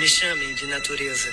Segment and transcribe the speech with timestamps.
[0.00, 1.30] Me chamem de natureza.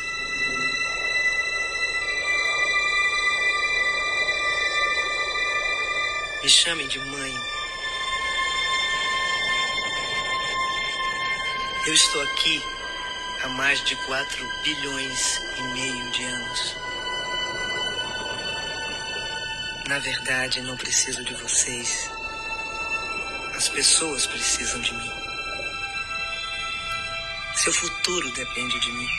[6.44, 7.33] Me chamem de mãe.
[11.85, 12.62] Eu estou aqui
[13.42, 16.76] há mais de 4 bilhões e meio de anos.
[19.88, 22.12] Na verdade, não preciso de vocês.
[23.55, 25.27] As pessoas precisam de mim.
[27.67, 29.09] Seu futuro depende de mim.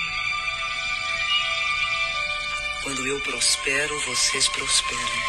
[2.82, 5.22] Quando eu prospero, vocês prosperam.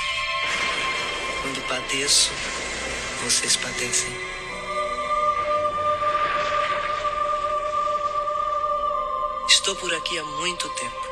[1.41, 2.31] Quando padeço,
[3.21, 4.09] vocês padecem.
[9.49, 11.07] Estou por aqui há muito tempo.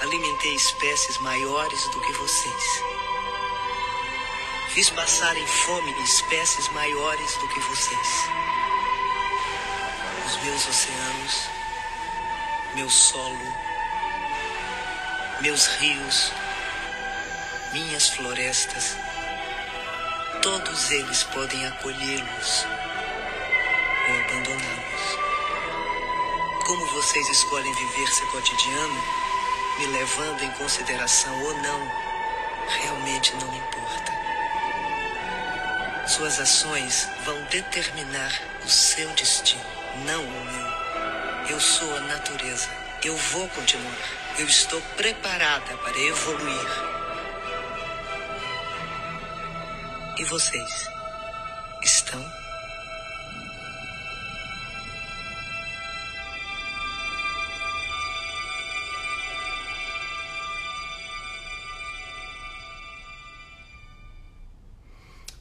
[0.00, 2.82] Alimentei espécies maiores do que vocês.
[4.70, 8.43] Fiz passarem fome espécies maiores do que vocês.
[10.44, 11.48] Meus oceanos,
[12.74, 13.54] meu solo,
[15.40, 16.32] meus rios,
[17.72, 18.94] minhas florestas,
[20.42, 22.66] todos eles podem acolhê-los
[24.06, 25.18] ou abandoná-los.
[26.66, 29.02] Como vocês escolhem viver seu cotidiano,
[29.78, 31.90] me levando em consideração ou não,
[32.82, 34.12] realmente não importa.
[36.06, 38.30] Suas ações vão determinar
[38.62, 39.73] o seu destino,
[40.04, 41.50] não o meu.
[41.50, 42.68] Eu sou a natureza.
[43.04, 43.96] Eu vou continuar.
[44.38, 46.68] Eu estou preparada para evoluir.
[50.18, 50.90] E vocês?
[51.82, 52.24] Estão?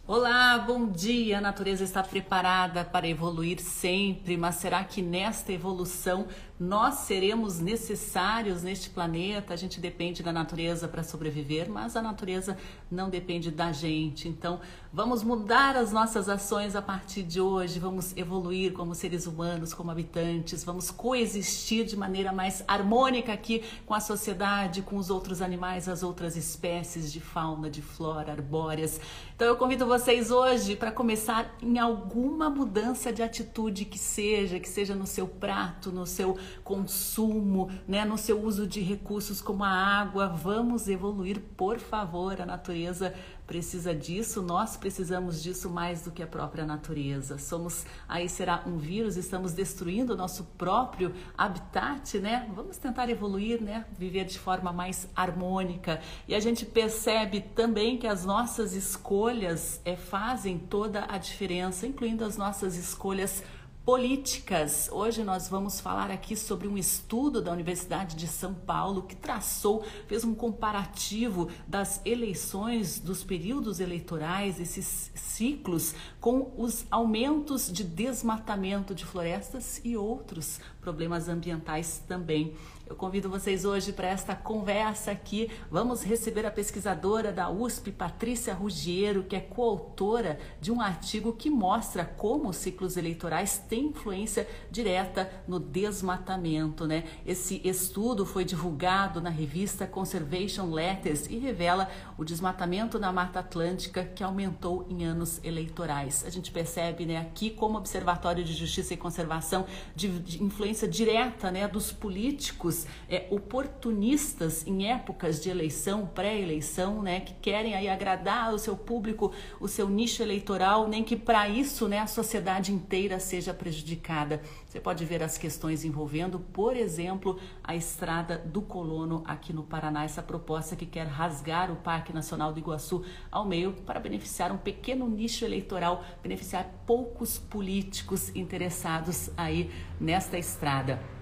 [0.05, 1.37] Olá, bom dia.
[1.37, 6.27] A natureza está preparada para evoluir sempre, mas será que nesta evolução
[6.59, 9.53] nós seremos necessários neste planeta?
[9.53, 12.57] A gente depende da natureza para sobreviver, mas a natureza
[12.89, 14.29] não depende da gente.
[14.29, 14.61] Então,
[14.91, 19.91] vamos mudar as nossas ações a partir de hoje, vamos evoluir como seres humanos, como
[19.91, 25.89] habitantes, vamos coexistir de maneira mais harmônica aqui com a sociedade, com os outros animais,
[25.89, 29.01] as outras espécies de fauna, de flora, arbóreas.
[29.35, 30.42] Então, eu convido vocês hoje
[30.77, 36.05] para começar em alguma mudança de atitude que seja, que seja no seu prato, no
[36.05, 40.27] seu consumo, né, no seu uso de recursos como a água.
[40.27, 42.41] Vamos evoluir, por favor.
[42.41, 43.13] A natureza
[43.45, 47.37] precisa disso, nós precisamos disso mais do que a própria natureza.
[47.37, 52.49] Somos, aí será um vírus, estamos destruindo o nosso próprio habitat, né?
[52.55, 53.85] Vamos tentar evoluir, né?
[53.97, 55.99] Viver de forma mais harmônica.
[56.27, 62.23] E a gente percebe também que as nossas escolhas é, fazem toda a diferença, incluindo
[62.23, 63.43] as nossas escolhas
[63.85, 64.89] políticas.
[64.89, 69.83] Hoje nós vamos falar aqui sobre um estudo da Universidade de São Paulo que traçou,
[70.07, 78.95] fez um comparativo das eleições, dos períodos eleitorais, esses ciclos, com os aumentos de desmatamento
[78.95, 82.55] de florestas e outros problemas ambientais também.
[82.93, 85.49] Eu convido vocês hoje para esta conversa aqui.
[85.71, 91.49] Vamos receber a pesquisadora da USP, Patrícia Ruggiero, que é coautora de um artigo que
[91.49, 96.85] mostra como os ciclos eleitorais têm influência direta no desmatamento.
[96.85, 97.05] Né?
[97.25, 104.05] Esse estudo foi divulgado na revista Conservation Letters e revela o desmatamento na Mata Atlântica
[104.05, 106.23] que aumentou em anos eleitorais.
[106.27, 109.65] A gente percebe né, aqui como Observatório de Justiça e Conservação
[109.95, 117.19] de, de influência direta né, dos políticos é, oportunistas em épocas de eleição, pré-eleição, né,
[117.19, 121.87] que querem aí agradar o seu público, o seu nicho eleitoral, nem que para isso
[121.87, 124.41] né, a sociedade inteira seja prejudicada.
[124.67, 130.03] Você pode ver as questões envolvendo, por exemplo, a estrada do Colono aqui no Paraná,
[130.03, 134.57] essa proposta que quer rasgar o Parque Nacional do Iguaçu ao meio para beneficiar um
[134.57, 139.69] pequeno nicho eleitoral, beneficiar poucos políticos interessados aí
[139.99, 141.12] nesta estrada.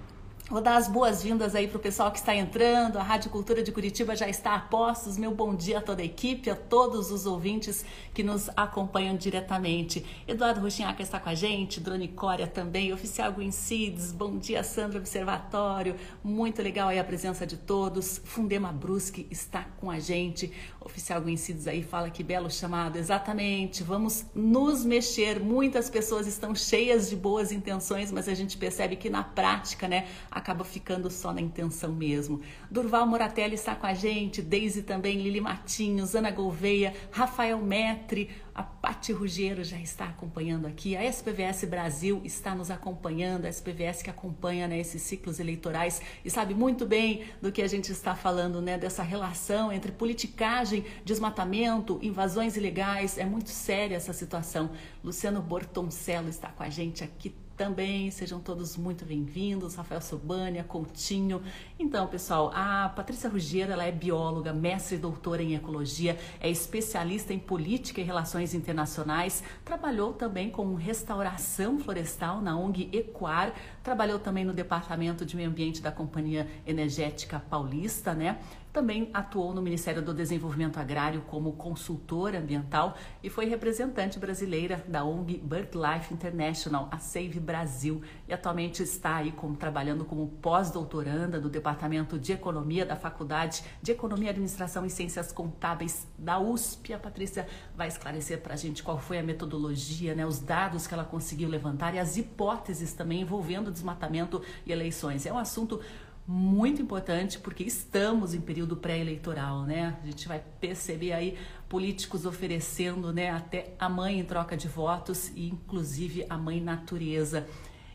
[0.51, 2.97] Vou dar as boas-vindas aí para o pessoal que está entrando.
[2.97, 5.17] A Rádio Cultura de Curitiba já está a postos.
[5.17, 10.05] Meu bom dia a toda a equipe, a todos os ouvintes que nos acompanham diretamente.
[10.27, 15.95] Eduardo Ruchinhaca está com a gente, Drone Cória também, Oficial Seeds, bom dia Sandra Observatório,
[16.21, 18.21] muito legal aí a presença de todos.
[18.25, 20.51] Fundema Brusque está com a gente,
[20.81, 25.39] Oficial Seeds aí fala que belo chamado, exatamente, vamos nos mexer.
[25.39, 30.07] Muitas pessoas estão cheias de boas intenções, mas a gente percebe que na prática, né,
[30.29, 32.41] a acaba ficando só na intenção mesmo.
[32.69, 38.63] Durval Moratelli está com a gente, Deise também, Lili Matinhos, Ana Gouveia, Rafael Metri, a
[38.63, 44.09] Pati Ruggiero já está acompanhando aqui, a SPVS Brasil está nos acompanhando, a SPVS que
[44.09, 48.61] acompanha né, esses ciclos eleitorais e sabe muito bem do que a gente está falando,
[48.61, 53.17] né, dessa relação entre politicagem, desmatamento, invasões ilegais.
[53.17, 54.71] É muito séria essa situação.
[55.03, 58.09] Luciano Bortoncello está com a gente aqui também.
[58.09, 59.75] Sejam todos muito bem-vindos.
[59.75, 61.43] Rafael Sobania, Coutinho.
[61.77, 67.35] Então, pessoal, a Patrícia Ruggiero, ela é bióloga, mestre e doutora em ecologia, é especialista
[67.35, 73.53] em política e relações internacionais, trabalhou também com restauração florestal na ONG Equar,
[73.83, 78.39] trabalhou também no Departamento de Meio Ambiente da Companhia Energética Paulista, né?
[78.71, 85.03] Também atuou no Ministério do Desenvolvimento Agrário como consultora ambiental e foi representante brasileira da
[85.03, 91.49] ONG BirdLife International, a Save Brasil, e atualmente está aí como, trabalhando como pós-doutoranda do
[91.49, 96.93] Departamento de Economia da Faculdade de Economia, Administração e Ciências Contábeis da USP.
[96.93, 100.93] A Patrícia vai esclarecer para a gente qual foi a metodologia, né, os dados que
[100.93, 105.25] ela conseguiu levantar e as hipóteses também envolvendo desmatamento e eleições.
[105.25, 105.81] É um assunto
[106.27, 109.97] muito importante porque estamos em período pré-eleitoral, né?
[110.01, 111.37] A gente vai perceber aí
[111.67, 117.47] políticos oferecendo, né, até a mãe em troca de votos e inclusive a mãe natureza.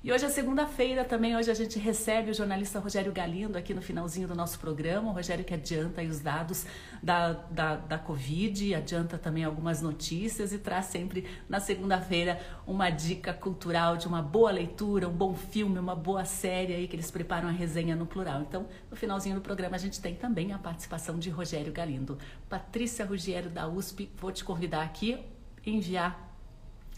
[0.06, 3.82] E hoje é segunda-feira também, hoje a gente recebe o jornalista Rogério Galindo aqui no
[3.82, 6.64] finalzinho do nosso programa, o Rogério que adianta os dados
[7.02, 13.34] da, da, da Covid, adianta também algumas notícias e traz sempre na segunda-feira uma dica
[13.34, 17.48] cultural de uma boa leitura, um bom filme, uma boa série aí que eles preparam
[17.48, 18.42] a resenha no plural.
[18.42, 22.16] Então, no finalzinho do programa a gente tem também a participação de Rogério Galindo.
[22.48, 25.18] Patrícia Ruggiero da USP, vou te convidar aqui,
[25.66, 26.25] enviar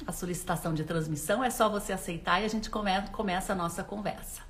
[0.06, 3.82] a solicitação de transmissão, é só você aceitar e a gente come, começa a nossa
[3.82, 4.46] conversa.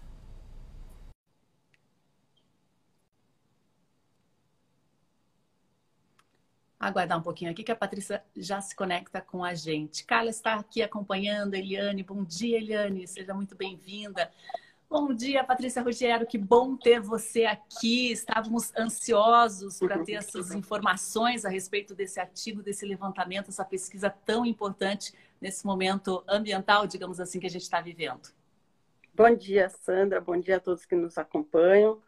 [6.78, 10.04] Aguardar um pouquinho aqui que a Patrícia já se conecta com a gente.
[10.04, 12.04] Carla está aqui acompanhando, Eliane.
[12.04, 13.04] Bom dia, Eliane.
[13.08, 14.30] Seja muito bem-vinda.
[14.88, 16.24] Bom dia, Patrícia Ruggiero.
[16.24, 18.12] Que bom ter você aqui.
[18.12, 24.46] Estávamos ansiosos para ter essas informações a respeito desse artigo, desse levantamento, essa pesquisa tão
[24.46, 28.28] importante nesse momento ambiental, digamos assim, que a gente está vivendo.
[29.14, 30.20] Bom dia, Sandra.
[30.20, 32.00] Bom dia a todos que nos acompanham.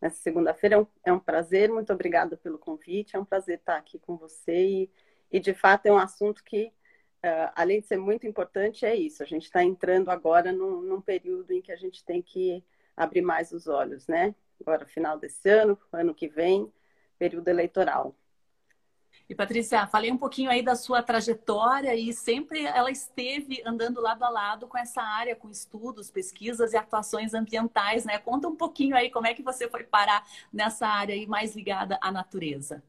[0.00, 1.70] Nessa segunda-feira é, um, é um, prazer.
[1.70, 3.16] Muito obrigada pelo convite.
[3.16, 4.64] É um prazer estar aqui com você.
[4.66, 4.90] E,
[5.30, 6.72] e de fato, é um assunto que,
[7.24, 9.22] uh, além de ser muito importante, é isso.
[9.22, 12.64] A gente está entrando agora num, num período em que a gente tem que
[12.96, 14.34] abrir mais os olhos, né?
[14.60, 16.72] Agora, final desse ano, ano que vem,
[17.18, 18.14] período eleitoral.
[19.28, 24.22] E Patrícia, falei um pouquinho aí da sua trajetória e sempre ela esteve andando lado
[24.24, 28.18] a lado com essa área, com estudos, pesquisas e atuações ambientais, né?
[28.18, 31.98] Conta um pouquinho aí como é que você foi parar nessa área aí mais ligada
[32.02, 32.82] à natureza.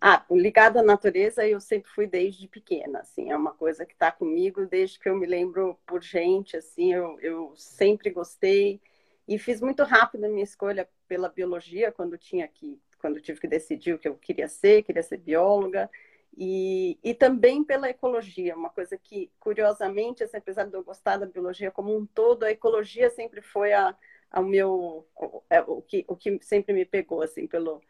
[0.00, 4.12] Ah, ligada à natureza eu sempre fui desde pequena, assim, é uma coisa que está
[4.12, 8.80] comigo desde que eu me lembro por gente, assim, eu, eu sempre gostei
[9.26, 13.48] e fiz muito rápido a minha escolha pela biologia quando tinha que quando tive que
[13.48, 15.90] decidir o que eu queria ser, queria ser bióloga,
[16.36, 21.26] e, e também pela ecologia, uma coisa que, curiosamente, assim, apesar de eu gostar da
[21.26, 23.96] biologia como um todo, a ecologia sempre foi a,
[24.30, 27.82] a meu, o, é, o, que, o que sempre me pegou, assim, pelo,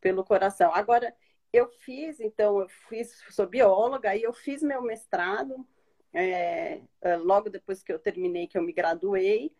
[0.00, 0.70] pelo coração.
[0.74, 1.14] Agora,
[1.52, 5.66] eu fiz, então, eu fiz, sou bióloga, e eu fiz meu mestrado,
[6.12, 9.50] é, é logo depois que eu terminei, que eu me graduei,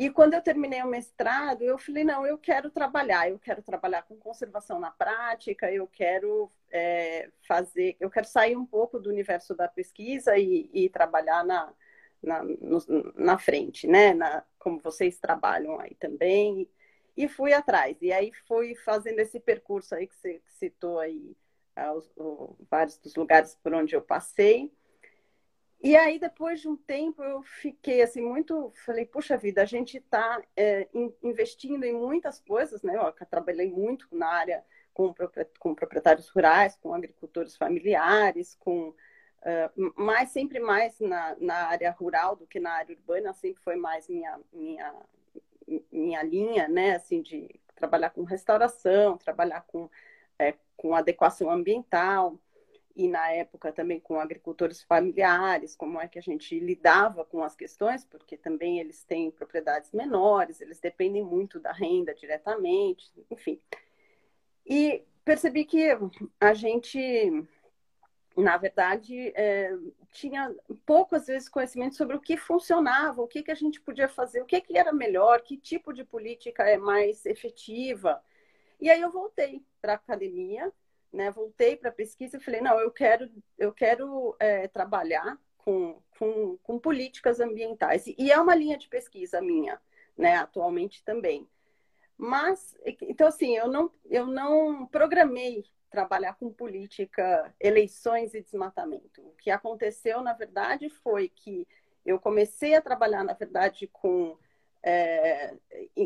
[0.00, 4.02] e quando eu terminei o mestrado, eu falei, não, eu quero trabalhar, eu quero trabalhar
[4.04, 9.54] com conservação na prática, eu quero é, fazer, eu quero sair um pouco do universo
[9.54, 11.70] da pesquisa e, e trabalhar na,
[12.22, 12.78] na, no,
[13.14, 14.14] na frente, né?
[14.14, 16.66] Na, como vocês trabalham aí também.
[17.14, 17.98] E fui atrás.
[18.00, 21.36] E aí fui fazendo esse percurso aí que você citou aí,
[21.76, 24.72] ah, os, os, vários dos lugares por onde eu passei.
[25.82, 28.70] E aí, depois de um tempo, eu fiquei assim, muito.
[28.84, 30.86] Falei, puxa vida, a gente está é,
[31.22, 32.96] investindo em muitas coisas, né?
[32.96, 35.14] Eu trabalhei muito na área com,
[35.58, 38.94] com proprietários rurais, com agricultores familiares, com.
[39.40, 43.74] Uh, mais sempre mais na, na área rural do que na área urbana, sempre foi
[43.74, 44.94] mais minha, minha,
[45.90, 46.96] minha linha, né?
[46.96, 49.88] Assim, de trabalhar com restauração, trabalhar com,
[50.38, 52.38] é, com adequação ambiental
[52.94, 57.54] e na época também com agricultores familiares, como é que a gente lidava com as
[57.54, 63.60] questões, porque também eles têm propriedades menores, eles dependem muito da renda diretamente, enfim.
[64.66, 65.88] E percebi que
[66.40, 67.48] a gente
[68.36, 69.76] na verdade, é,
[70.12, 70.54] tinha
[70.86, 74.40] pouco, às vezes, conhecimento sobre o que funcionava, o que, que a gente podia fazer,
[74.40, 78.22] o que, que era melhor, que tipo de política é mais efetiva.
[78.80, 80.72] E aí eu voltei para a academia,
[81.12, 81.30] né?
[81.30, 86.56] voltei para a pesquisa e falei, não, eu quero, eu quero é, trabalhar com, com,
[86.62, 88.06] com, políticas ambientais.
[88.06, 89.80] E é uma linha de pesquisa minha,
[90.16, 91.48] né, atualmente também.
[92.16, 99.22] Mas, então, assim, eu não, eu não programei trabalhar com política, eleições e desmatamento.
[99.22, 101.66] O que aconteceu, na verdade, foi que
[102.04, 104.38] eu comecei a trabalhar, na verdade, com
[104.82, 105.54] é,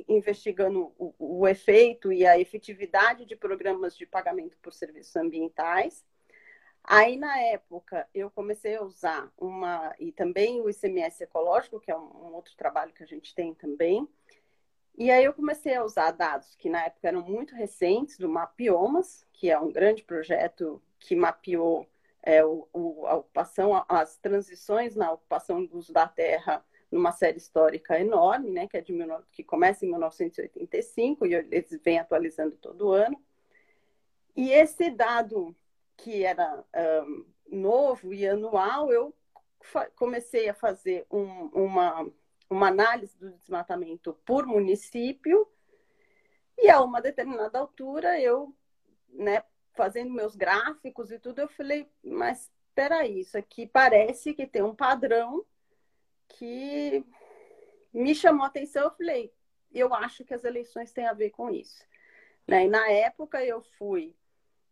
[0.08, 6.04] investigando o, o, efeito e a efetividade de programas de pagamento por serviços ambientais.
[6.82, 11.96] Aí, na época, eu comecei a usar uma, e também o ICMS ecológico, que é
[11.96, 14.06] um, um outro trabalho que a gente tem também,
[14.96, 19.26] e aí eu comecei a usar dados que na época eram muito recentes, do Mapiomas,
[19.32, 21.88] que é um grande projeto que mapeou
[22.22, 27.38] é, o, o, a ocupação, as transições na ocupação do uso da terra numa série
[27.38, 28.94] histórica enorme, né, que, é de,
[29.32, 33.20] que começa em 1985 e eles vêm atualizando todo ano.
[34.36, 35.54] E esse dado
[35.96, 36.64] que era
[37.06, 39.14] um, novo e anual, eu
[39.96, 42.06] comecei a fazer um, uma
[42.50, 45.48] uma análise do desmatamento por município,
[46.56, 48.54] e a uma determinada altura eu,
[49.08, 54.62] né, fazendo meus gráficos e tudo, eu falei, mas espera isso aqui parece que tem
[54.62, 55.44] um padrão
[56.38, 57.04] que
[57.92, 59.32] me chamou a atenção, eu falei,
[59.72, 61.84] eu acho que as eleições têm a ver com isso.
[62.46, 62.66] Né?
[62.66, 64.14] E na época eu fui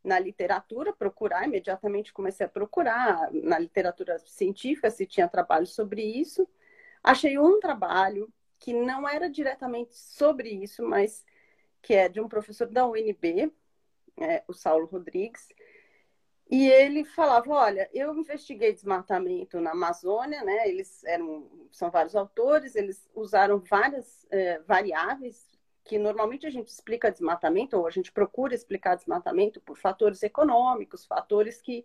[0.05, 6.49] na literatura procurar, imediatamente comecei a procurar na literatura científica se tinha trabalho sobre isso,
[7.03, 11.25] Achei um trabalho que não era diretamente sobre isso, mas
[11.81, 13.53] que é de um professor da UNB,
[14.21, 15.49] é, o Saulo Rodrigues,
[16.51, 20.69] e ele falava, olha, eu investiguei desmatamento na Amazônia, né?
[20.69, 25.51] Eles eram, são vários autores, eles usaram várias é, variáveis
[25.85, 31.05] que normalmente a gente explica desmatamento ou a gente procura explicar desmatamento por fatores econômicos,
[31.05, 31.85] fatores que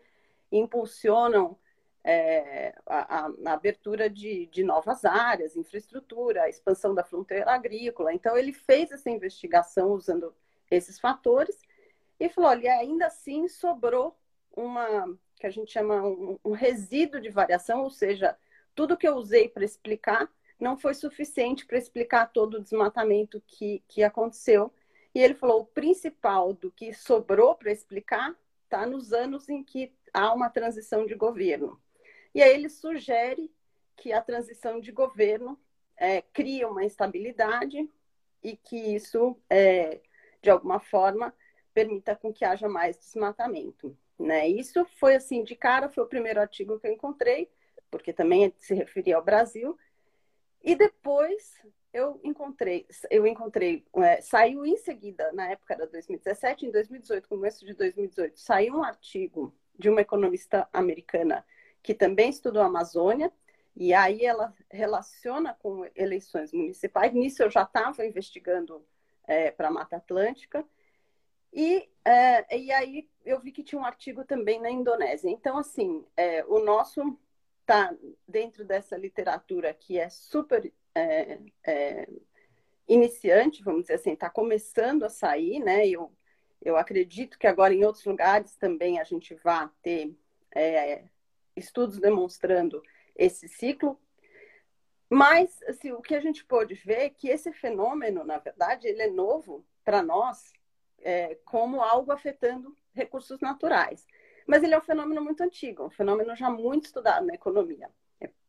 [0.51, 1.57] impulsionam
[2.03, 8.13] é, a, a, abertura de, de novas áreas, infraestrutura, a expansão da fronteira agrícola.
[8.13, 10.33] Então, ele fez essa investigação usando
[10.69, 11.61] esses fatores
[12.19, 14.15] e falou: olha, ainda assim sobrou
[14.57, 18.35] uma que a gente chama um, um resíduo de variação, ou seja,
[18.73, 23.83] tudo que eu usei para explicar não foi suficiente para explicar todo o desmatamento que,
[23.87, 24.73] que aconteceu.
[25.13, 29.93] E ele falou: o principal do que sobrou para explicar está nos anos em que
[30.13, 31.79] há uma transição de governo.
[32.33, 33.51] E aí ele sugere
[33.95, 35.59] que a transição de governo
[35.95, 37.89] é, cria uma instabilidade
[38.43, 40.01] e que isso, é,
[40.41, 41.33] de alguma forma,
[41.73, 43.95] permita com que haja mais desmatamento.
[44.19, 44.47] Né?
[44.47, 47.49] Isso foi assim, de cara, foi o primeiro artigo que eu encontrei,
[47.91, 49.77] porque também se referia ao Brasil.
[50.63, 51.61] E depois
[51.93, 57.65] eu encontrei, eu encontrei, é, saiu em seguida, na época era 2017, em 2018, começo
[57.65, 61.45] de 2018, saiu um artigo de uma economista americana
[61.81, 63.31] que também estudou a Amazônia,
[63.75, 67.13] e aí ela relaciona com eleições municipais.
[67.13, 68.83] Nisso eu já estava investigando
[69.25, 70.65] é, para a Mata Atlântica.
[71.57, 75.27] E, é, e aí eu vi que tinha um artigo também na Indonésia.
[75.27, 77.17] Então, assim, é, o nosso
[77.61, 77.91] está
[78.27, 82.07] dentro dessa literatura que é super é, é,
[82.87, 85.87] iniciante, vamos dizer assim, está começando a sair, né?
[85.87, 86.11] Eu,
[86.61, 90.15] eu acredito que agora em outros lugares também a gente vai ter
[90.53, 91.05] é,
[91.55, 92.83] estudos demonstrando
[93.15, 93.99] esse ciclo.
[95.09, 99.01] Mas assim, o que a gente pode ver é que esse fenômeno, na verdade, ele
[99.01, 100.53] é novo para nós
[101.01, 104.05] é, como algo afetando recursos naturais.
[104.45, 107.89] Mas ele é um fenômeno muito antigo, um fenômeno já muito estudado na economia.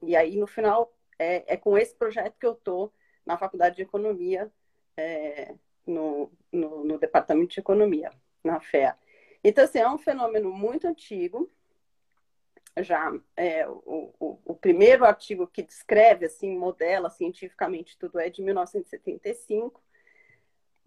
[0.03, 2.93] E aí, no final, é, é com esse projeto que eu estou
[3.27, 4.51] na Faculdade de Economia,
[4.97, 5.55] é,
[5.87, 8.11] no, no, no, Departamento de Economia,
[8.43, 8.97] na FEA.
[9.43, 11.51] Então, assim, é um fenômeno muito antigo,
[12.83, 18.43] já é, o, o, o, primeiro artigo que descreve, assim, modela cientificamente tudo é de
[18.43, 19.83] 1975,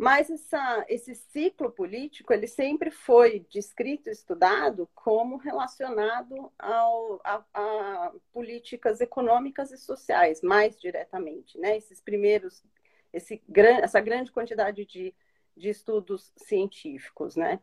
[0.01, 8.11] mas essa, esse ciclo político, ele sempre foi descrito, estudado como relacionado ao, a, a
[8.33, 11.77] políticas econômicas e sociais, mais diretamente, né?
[11.77, 12.63] Esses primeiros,
[13.13, 15.13] esse, essa grande quantidade de,
[15.55, 17.59] de estudos científicos, né?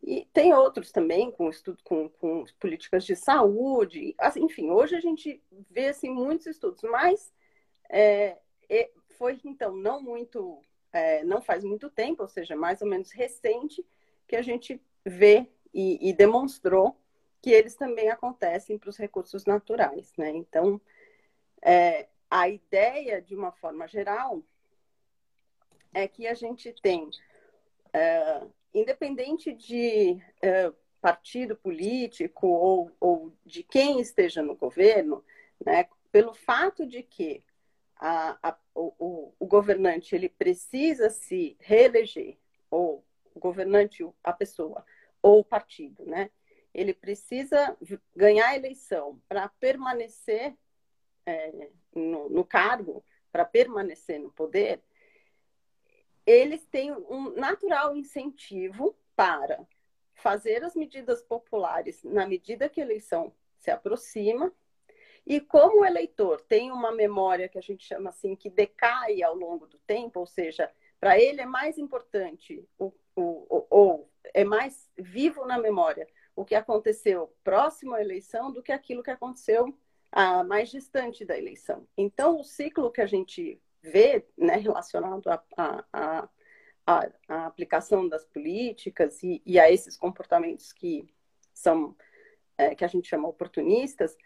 [0.00, 4.14] E tem outros também, com estudo com, com políticas de saúde.
[4.16, 7.32] Assim, enfim, hoje a gente vê assim, muitos estudos, mas
[7.90, 8.38] é,
[9.18, 10.62] foi então não muito,
[10.94, 13.84] é, não faz muito tempo, ou seja, mais ou menos recente,
[14.28, 16.96] que a gente vê e, e demonstrou
[17.42, 20.30] que eles também acontecem para os recursos naturais, né?
[20.30, 20.80] Então,
[21.60, 24.40] é, a ideia, de uma forma geral,
[25.92, 27.10] é que a gente tem,
[27.92, 35.24] é, independente de é, partido político ou, ou, de quem esteja no governo,
[35.66, 37.42] né, pelo fato de que
[37.96, 42.36] a, a, o, o, governante ele precisa se reeleger,
[42.70, 44.84] ou o governante, a pessoa,
[45.22, 46.30] ou o partido, né?
[46.72, 47.76] Ele precisa
[48.14, 50.54] ganhar a eleição para permanecer
[51.24, 54.82] é, no, no cargo, para permanecer no poder,
[56.26, 59.66] eles têm um natural incentivo para
[60.14, 64.52] fazer as medidas populares na medida que a eleição se aproxima.
[65.26, 69.34] E como o eleitor tem uma memória que a gente chama assim, que decai ao
[69.34, 75.58] longo do tempo, ou seja, para ele é mais importante ou é mais vivo na
[75.58, 79.76] memória o que aconteceu próximo à eleição do que aquilo que aconteceu
[80.10, 81.86] a mais distante da eleição.
[81.96, 86.28] Então, o ciclo que a gente vê né, relacionado à
[87.28, 91.06] aplicação das políticas e, e, a esses comportamentos que
[91.52, 91.96] são
[92.56, 94.16] é, que a gente chama oportunistas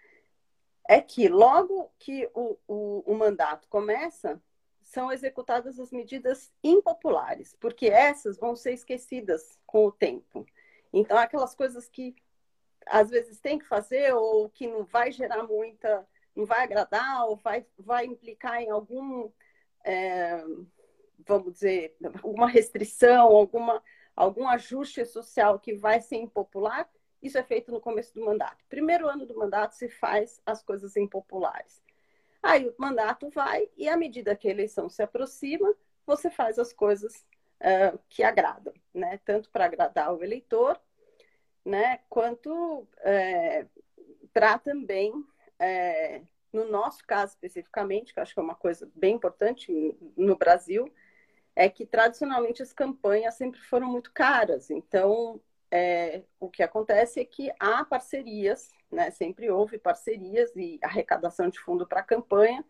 [0.89, 4.43] é que logo que o, o, o mandato começa
[4.83, 10.47] são executadas as medidas impopulares, porque essas vão ser esquecidas com o tempo.
[10.91, 12.17] Então, aquelas coisas que
[12.87, 17.37] às vezes tem que fazer ou que não vai gerar muita, não vai agradar ou
[17.37, 19.31] vai, vai implicar em algum,
[19.85, 20.43] é,
[21.19, 23.83] vamos dizer, alguma restrição, alguma,
[24.17, 26.89] algum ajuste social que vai ser impopular,
[27.23, 28.65] isso é feito no começo do mandato.
[28.69, 31.83] Primeiro ano do mandato se faz as coisas impopulares.
[32.43, 35.75] Aí o mandato vai e à medida que a eleição se aproxima,
[36.07, 37.27] você faz as coisas
[37.61, 39.21] uh, que agradam, né?
[39.25, 40.81] Tanto para agradar o eleitor,
[41.65, 42.01] né?
[42.09, 43.67] Quanto é,
[44.33, 45.13] para também,
[45.59, 46.23] é,
[46.53, 50.93] no nosso caso especificamente, que eu acho que é uma coisa bem importante no Brasil,
[51.55, 54.71] é que tradicionalmente as campanhas sempre foram muito caras.
[54.71, 59.11] Então, é, o que acontece é que há parcerias, né?
[59.11, 62.65] Sempre houve parcerias e arrecadação de fundo para a campanha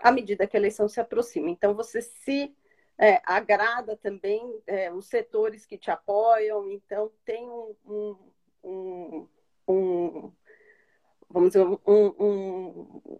[0.00, 1.50] à medida que a eleição se aproxima.
[1.50, 2.54] Então, você se
[2.98, 8.16] é, agrada também é, os setores que te apoiam, então tem um, um,
[8.64, 9.28] um,
[9.68, 10.32] um
[11.32, 11.66] vamos dizer,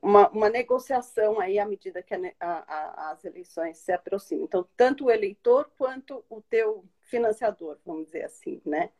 [0.02, 4.44] uma, uma, negociação aí à medida que a, a, as eleições se aproximam.
[4.44, 8.90] Então, tanto o eleitor quanto o teu financiador, vamos dizer assim, né?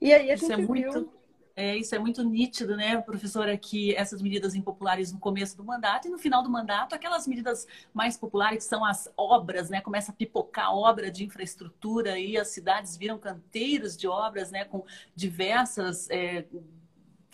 [0.00, 0.92] E aí a Isso gente é muito...
[0.92, 1.24] viu
[1.56, 6.08] é, isso é muito nítido, né, professora, que essas medidas impopulares no começo do mandato
[6.08, 10.10] e no final do mandato, aquelas medidas mais populares que são as obras, né, começa
[10.10, 16.10] a pipocar obra de infraestrutura e as cidades viram canteiros de obras, né, com diversas
[16.10, 16.44] é,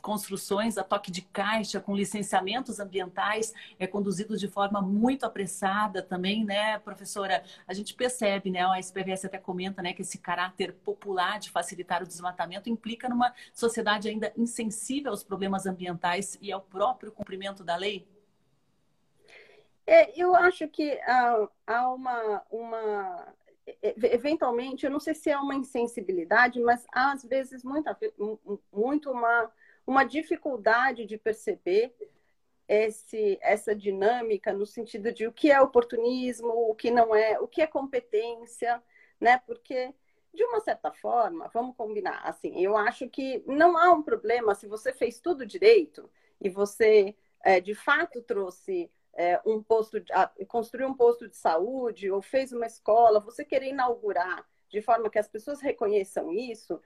[0.00, 6.44] construções a toque de caixa, com licenciamentos ambientais é, conduzidos de forma muito apressada também,
[6.44, 7.44] né, professora?
[7.68, 12.02] A gente percebe, né, a SPVS até comenta, né, que esse caráter popular de facilitar
[12.02, 17.76] o desmatamento implica numa sociedade ainda insensível aos problemas ambientais e ao próprio cumprimento da
[17.76, 18.08] lei?
[19.86, 23.34] É, eu acho que há, há uma, uma
[23.82, 27.88] eventualmente, eu não sei se é uma insensibilidade, mas às vezes muito,
[28.72, 29.50] muito uma
[29.90, 31.92] uma dificuldade de perceber
[32.68, 37.48] esse, essa dinâmica no sentido de o que é oportunismo, o que não é, o
[37.48, 38.80] que é competência,
[39.20, 39.42] né?
[39.44, 39.92] Porque
[40.32, 44.68] de uma certa forma, vamos combinar, assim, eu acho que não há um problema se
[44.68, 46.08] você fez tudo direito
[46.40, 50.12] e você é, de fato trouxe é, um posto, de,
[50.46, 55.18] construiu um posto de saúde ou fez uma escola, você querer inaugurar de forma que
[55.18, 56.80] as pessoas reconheçam isso,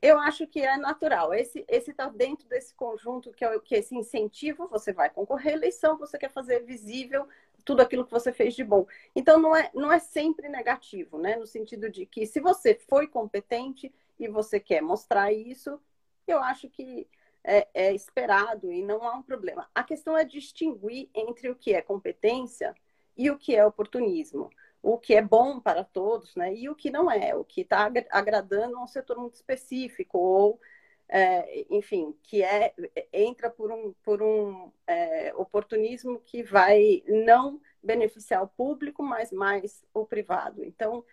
[0.00, 1.34] eu acho que é natural.
[1.34, 5.98] Esse está dentro desse conjunto que é que esse incentivo, você vai concorrer à eleição,
[5.98, 7.28] você quer fazer visível
[7.64, 8.86] tudo aquilo que você fez de bom.
[9.14, 11.36] Então não é, não é sempre negativo, né?
[11.36, 15.78] No sentido de que se você foi competente e você quer mostrar isso,
[16.26, 17.06] eu acho que
[17.44, 19.68] é, é esperado e não há um problema.
[19.74, 22.74] A questão é distinguir entre o que é competência
[23.16, 24.50] e o que é oportunismo
[24.82, 26.54] o que é bom para todos, né?
[26.54, 30.60] E o que não é, o que está agradando a um setor muito específico ou,
[31.08, 32.74] é, enfim, que é
[33.12, 39.84] entra por um por um é, oportunismo que vai não beneficiar o público, mas mais
[39.92, 40.64] o privado.
[40.64, 41.04] Então,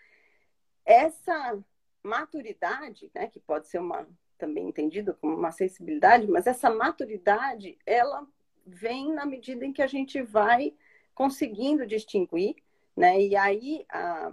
[0.86, 1.58] essa
[2.04, 8.28] maturidade, né, que pode ser uma também entendida como uma sensibilidade, mas essa maturidade ela
[8.66, 10.74] vem na medida em que a gente vai
[11.14, 12.56] conseguindo distinguir
[12.96, 13.22] né?
[13.22, 14.32] E aí a,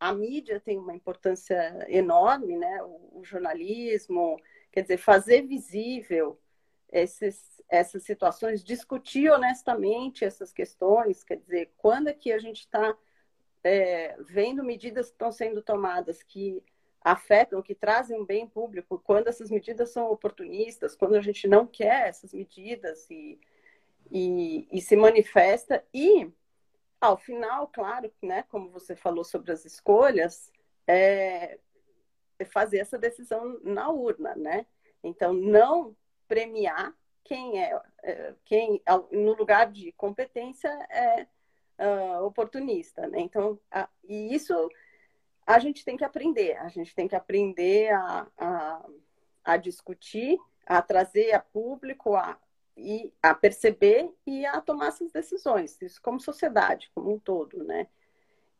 [0.00, 2.82] a mídia tem uma importância enorme, né?
[2.82, 4.38] o, o jornalismo
[4.72, 6.40] Quer dizer, fazer visível
[6.90, 12.96] esses, essas situações, discutir honestamente essas questões, quer dizer, quando é que a gente está
[13.62, 16.62] é, vendo medidas que estão sendo tomadas que
[17.02, 21.66] afetam, que trazem um bem público, quando essas medidas são oportunistas, quando a gente não
[21.66, 23.38] quer essas medidas e,
[24.10, 25.84] e, e se manifesta.
[25.92, 26.30] E,
[27.02, 30.52] ao final, claro, né, como você falou sobre as escolhas,
[30.86, 31.58] é,
[32.38, 34.64] é fazer essa decisão na urna, né?
[35.02, 35.96] Então, não
[36.28, 41.26] premiar quem é, é quem no lugar de competência é
[41.84, 43.18] uh, oportunista, né?
[43.18, 44.54] Então, a, e isso
[45.44, 48.86] a gente tem que aprender, a gente tem que aprender a, a,
[49.44, 52.38] a discutir, a trazer a público, a,
[52.76, 57.86] e a perceber e a tomar essas decisões, isso como sociedade, como um todo, né?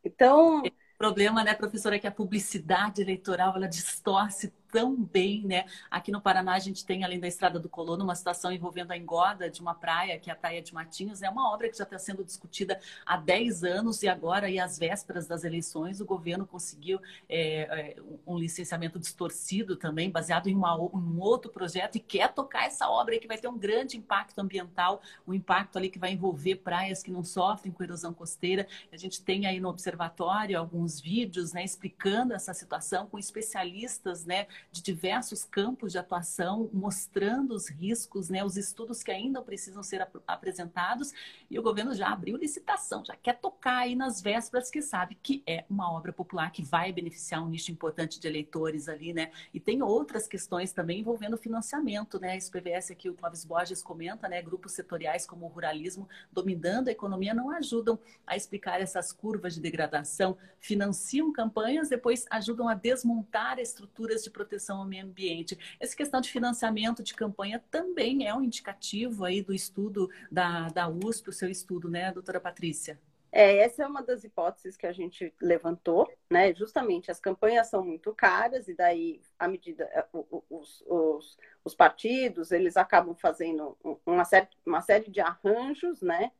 [0.03, 0.61] Então.
[0.61, 5.65] O problema, né, professora, é que a publicidade eleitoral ela distorce tão bem, né?
[5.91, 8.97] Aqui no Paraná a gente tem, além da Estrada do Colono, uma situação envolvendo a
[8.97, 11.21] engoda de uma praia, que é a Praia de Matinhos.
[11.21, 14.79] É uma obra que já está sendo discutida há 10 anos e agora, e às
[14.79, 20.75] vésperas das eleições, o governo conseguiu é, é, um licenciamento distorcido também, baseado em, uma,
[20.75, 24.39] um outro projeto, e quer tocar essa obra aí que vai ter um grande impacto
[24.39, 28.67] ambiental, um impacto ali que vai envolver praias que não sofrem com erosão costeira.
[28.91, 34.47] A gente tem aí no observatório alguns vídeos, né, explicando essa situação com especialistas, né,
[34.71, 40.01] de diversos campos de atuação, mostrando os riscos, né, os estudos que ainda precisam ser
[40.01, 41.13] ap apresentados,
[41.49, 45.43] e o governo já abriu licitação, já quer tocar aí nas vésperas, que sabe que
[45.45, 49.31] é uma obra popular que vai beneficiar um nicho importante de eleitores ali, né?
[49.53, 52.37] E tem outras questões também envolvendo financiamento, né?
[52.37, 54.41] Esse PVS aqui, o Clóvis Borges comenta, né?
[54.41, 59.61] Grupos setoriais como o ruralismo dominando a economia não ajudam a explicar essas curvas de
[59.61, 65.57] degradação, financiam campanhas, depois ajudam a desmontar estruturas de proteção proteção ao meio ambiente.
[65.79, 70.87] Essa questão de financiamento de campanha também é um indicativo aí do estudo da, da
[70.87, 72.99] USP, o seu estudo, né, doutora Patrícia?
[73.31, 76.53] É, essa é uma das hipóteses que a gente levantou, né?
[76.53, 80.05] Justamente as campanhas são muito caras e daí, à medida é,
[80.51, 86.31] os, os, os partidos eles acabam fazendo uma série, uma série de arranjos, né?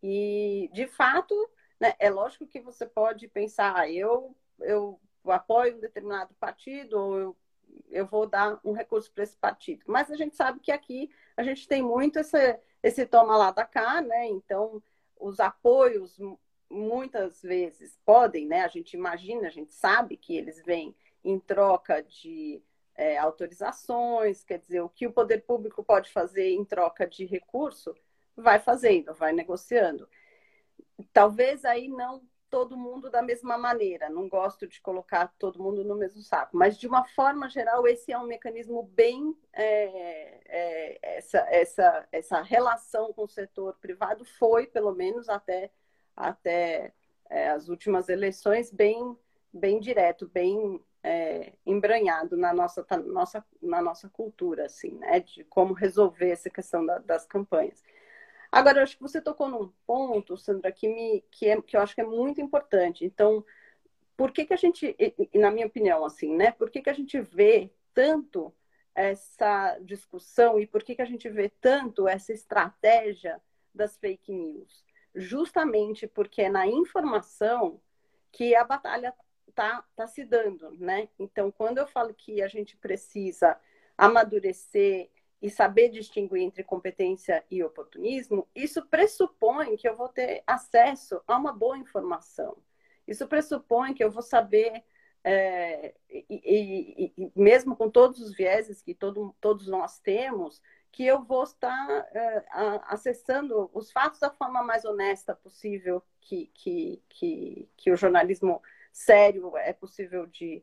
[0.00, 1.34] E de fato,
[1.80, 5.00] né, é lógico que você pode pensar, ah, eu eu
[5.32, 7.36] apoio um determinado partido ou eu
[7.90, 9.84] eu vou dar um recurso para esse partido.
[9.86, 13.64] Mas a gente sabe que aqui a gente tem muito esse, esse toma lá da
[13.64, 14.26] cá, né?
[14.28, 14.82] Então,
[15.18, 16.18] os apoios
[16.68, 18.62] muitas vezes podem, né?
[18.62, 20.94] A gente imagina, a gente sabe que eles vêm
[21.24, 22.62] em troca de
[22.94, 27.94] é, autorizações, quer dizer, o que o poder público pode fazer em troca de recurso,
[28.36, 30.08] vai fazendo, vai negociando.
[31.12, 34.08] Talvez aí não todo mundo da mesma maneira.
[34.08, 38.12] Não gosto de colocar todo mundo no mesmo saco, mas de uma forma geral esse
[38.12, 44.66] é um mecanismo bem é, é, essa, essa, essa relação com o setor privado foi
[44.66, 45.70] pelo menos até
[46.16, 46.92] até
[47.28, 49.16] é, as últimas eleições bem
[49.52, 55.20] bem direto, bem é, embranhado na nossa, nossa, na nossa cultura, assim, né?
[55.20, 57.82] De como resolver essa questão da, das campanhas.
[58.56, 61.94] Agora, acho que você tocou num ponto, Sandra, que, me, que, é, que eu acho
[61.94, 63.04] que é muito importante.
[63.04, 63.44] Então,
[64.16, 64.96] por que, que a gente,
[65.34, 66.52] na minha opinião, assim, né?
[66.52, 68.50] Por que, que a gente vê tanto
[68.94, 73.42] essa discussão e por que, que a gente vê tanto essa estratégia
[73.74, 74.82] das fake news?
[75.14, 77.78] Justamente porque é na informação
[78.32, 79.12] que a batalha
[79.46, 81.10] está tá se dando, né?
[81.18, 83.60] Então, quando eu falo que a gente precisa
[83.98, 85.10] amadurecer
[85.40, 91.36] e saber distinguir entre competência e oportunismo, isso pressupõe que eu vou ter acesso a
[91.36, 92.56] uma boa informação.
[93.06, 94.82] Isso pressupõe que eu vou saber,
[95.22, 101.04] é, e, e, e, mesmo com todos os vieses que todo, todos nós temos, que
[101.04, 102.44] eu vou estar é,
[102.86, 109.56] acessando os fatos da forma mais honesta possível que, que, que, que o jornalismo sério
[109.58, 110.62] é possível de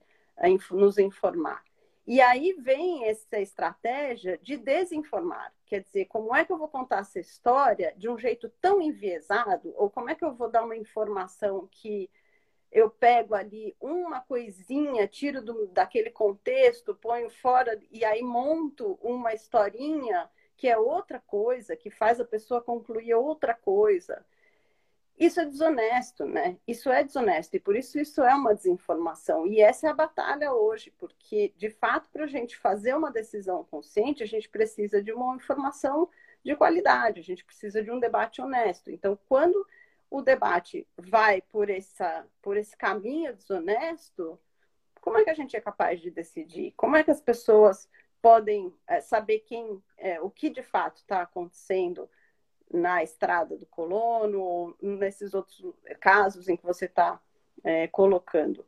[0.72, 1.64] nos informar.
[2.06, 5.54] E aí vem essa estratégia de desinformar.
[5.66, 9.74] Quer dizer, como é que eu vou contar essa história de um jeito tão enviesado?
[9.78, 12.10] Ou como é que eu vou dar uma informação que
[12.72, 19.34] eu pego ali uma coisinha, tiro do, daquele contexto, ponho fora e aí monto uma
[19.34, 24.26] historinha que é outra coisa, que faz a pessoa concluir outra coisa.
[25.17, 26.58] Isso é desonesto, né?
[26.67, 29.45] Isso é desonesto e por isso isso é uma desinformação.
[29.45, 33.63] E essa é a batalha hoje, porque de fato para a gente fazer uma decisão
[33.63, 36.10] consciente, a gente precisa de uma informação
[36.43, 38.89] de qualidade, a gente precisa de um debate honesto.
[38.91, 39.65] Então, quando
[40.10, 44.39] o debate vai por essa por esse caminho desonesto,
[44.99, 46.73] como é que a gente é capaz de decidir?
[46.76, 47.89] Como é que as pessoas
[48.21, 52.10] podem é, saber quem, é, o que de fato está acontecendo
[52.74, 55.64] na estrada do colono ou nesses outros
[56.02, 57.22] casos em que você está
[57.64, 58.66] é, colocando.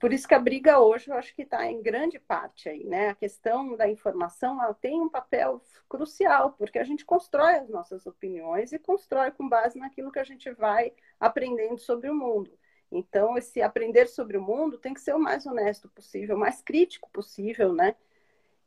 [0.00, 3.10] Por isso que a briga hoje eu acho que está em grande parte aí, né?
[3.10, 8.06] A questão da informação ela tem um papel crucial, porque a gente constrói as nossas
[8.06, 12.50] opiniões e constrói com base naquilo que a gente vai aprendendo sobre o mundo.
[12.90, 16.62] Então, esse aprender sobre o mundo tem que ser o mais honesto possível, o mais
[16.62, 17.94] crítico possível, né?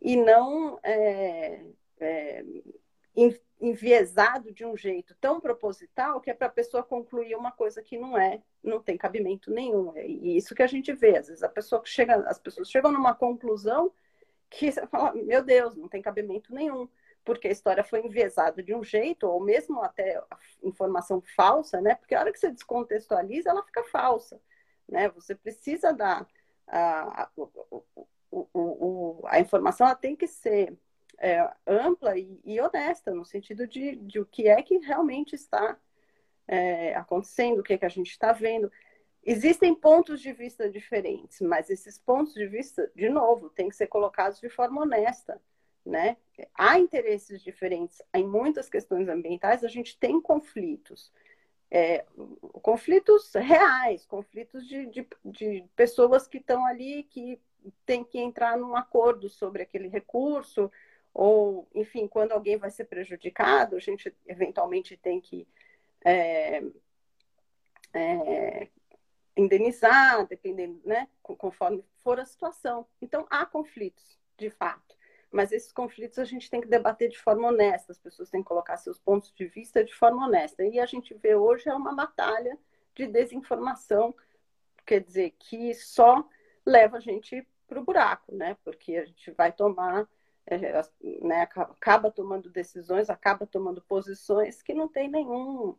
[0.02, 1.66] E não é,
[2.00, 2.46] é,
[3.60, 7.98] enviesado de um jeito tão proposital que é para a pessoa concluir uma coisa que
[7.98, 9.92] não é, não tem cabimento nenhum.
[9.96, 12.92] É, e isso que a gente vê, às vezes a pessoa chega, as pessoas chegam
[12.92, 13.92] numa conclusão
[14.50, 16.88] que você fala, meu Deus, não tem cabimento nenhum,
[17.26, 20.22] porque a história foi enviesada de um jeito, ou mesmo até
[20.64, 21.96] informação falsa, né?
[21.96, 24.40] Porque a hora que você descontextualiza, ela fica falsa,
[24.88, 25.10] né?
[25.10, 26.28] Você precisa dar
[26.68, 27.30] a, a,
[28.32, 30.78] o, a informação, ela tem que ser
[31.20, 35.78] é, ampla e, e, honesta, no sentido de, de o que é que realmente está
[36.48, 38.72] é, acontecendo, o que é que a gente está vendo.
[39.24, 43.88] Existem pontos de vista diferentes, mas esses pontos de vista, de novo, têm que ser
[43.88, 45.42] colocados de forma honesta.
[45.86, 46.18] Né?
[46.54, 51.12] Há interesses diferentes em muitas questões ambientais, a gente tem conflitos.
[51.70, 52.06] É,
[52.62, 57.42] conflitos reais, conflitos de, de, de pessoas que estão ali que
[57.86, 60.72] têm que entrar num acordo sobre aquele recurso,
[61.18, 65.48] ou, enfim, quando alguém vai ser prejudicado, a gente eventualmente tem que
[66.06, 66.62] é,
[67.92, 68.68] é,
[69.36, 72.86] indenizar, dependendo, né, conforme for a situação.
[73.02, 74.96] Então, há conflitos, de fato.
[75.32, 78.48] Mas esses conflitos a gente tem que debater de forma honesta, as pessoas têm que
[78.48, 80.64] colocar seus pontos de vista de forma honesta.
[80.64, 82.56] E a gente vê hoje é uma batalha
[82.94, 84.14] de desinformação,
[84.86, 86.24] quer dizer, que só
[86.64, 88.56] leva a gente para o buraco, né?
[88.64, 90.08] Porque a gente vai tomar
[91.22, 95.76] né, acaba tomando decisões, acaba tomando posições que não tem nenhum,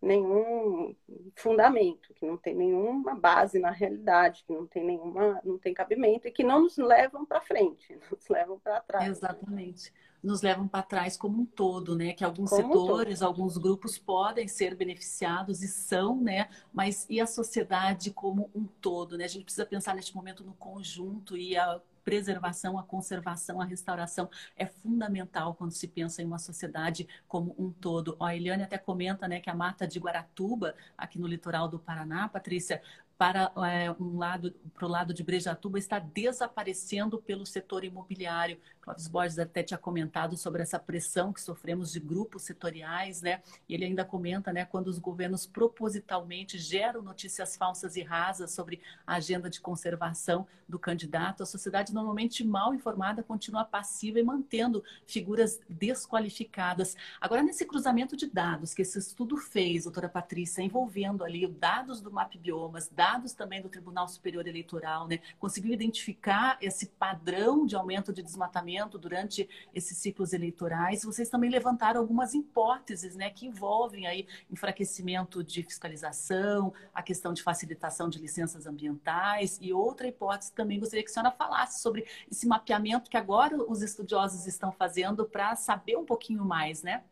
[0.00, 0.94] nenhum
[1.34, 6.28] fundamento, que não tem nenhuma base na realidade, que não tem nenhuma, não tem cabimento
[6.28, 9.08] e que não nos levam para frente, nos levam para trás.
[9.08, 9.92] Exatamente.
[10.22, 12.14] Nos levam para trás como um todo, né?
[12.14, 16.48] Que alguns como setores, um alguns grupos podem ser beneficiados e são, né?
[16.72, 19.24] Mas e a sociedade como um todo, né?
[19.24, 24.28] A gente precisa pensar neste momento no conjunto e a preservação, a conservação, a restauração
[24.56, 28.16] é fundamental quando se pensa em uma sociedade como um todo.
[28.20, 31.78] Ó, a Eliane até comenta né, que a mata de Guaratuba, aqui no litoral do
[31.78, 32.82] Paraná, Patrícia,
[33.16, 38.58] para é, um lado, para o lado de Brejatuba, está desaparecendo pelo setor imobiliário.
[38.80, 43.40] Clóvis Borges até tinha comentado sobre essa pressão que sofremos de grupos setoriais, né?
[43.68, 48.82] E ele ainda comenta, né, quando os governos propositalmente geram notícias falsas e rasas sobre
[49.06, 54.82] a agenda de conservação do candidato, a sociedade normalmente mal informada continua passiva e mantendo
[55.06, 56.96] figuras desqualificadas.
[57.20, 62.10] Agora, nesse cruzamento de dados que esse estudo fez, doutora Patrícia, envolvendo ali dados do
[62.10, 68.14] MAP Biomas, dados também do Tribunal Superior Eleitoral, né, conseguiu identificar esse padrão de aumento
[68.14, 71.04] de desmatamento durante esses ciclos eleitorais.
[71.04, 77.42] Vocês também levantaram algumas hipóteses né, que envolvem aí enfraquecimento de fiscalização, a questão de
[77.42, 82.46] facilitação de licenças ambientais e outra hipótese também gostaria que a senhora falasse sobre esse
[82.46, 87.04] mapeamento que agora os estudiosos estão fazendo para saber um pouquinho mais, né?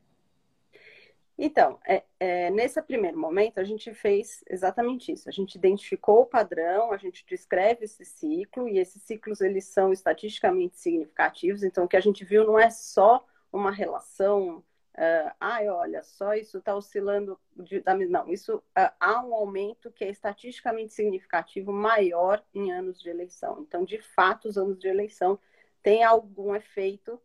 [1.44, 5.28] Então, é, é, nesse primeiro momento, a gente fez exatamente isso.
[5.28, 9.92] A gente identificou o padrão, a gente descreve esse ciclo, e esses ciclos eles são
[9.92, 11.64] estatisticamente significativos.
[11.64, 16.32] Então, o que a gente viu não é só uma relação, uh, ai, olha, só
[16.32, 21.72] isso está oscilando, de, da, não, isso uh, há um aumento que é estatisticamente significativo
[21.72, 23.58] maior em anos de eleição.
[23.66, 25.36] Então, de fato, os anos de eleição
[25.82, 27.20] têm algum efeito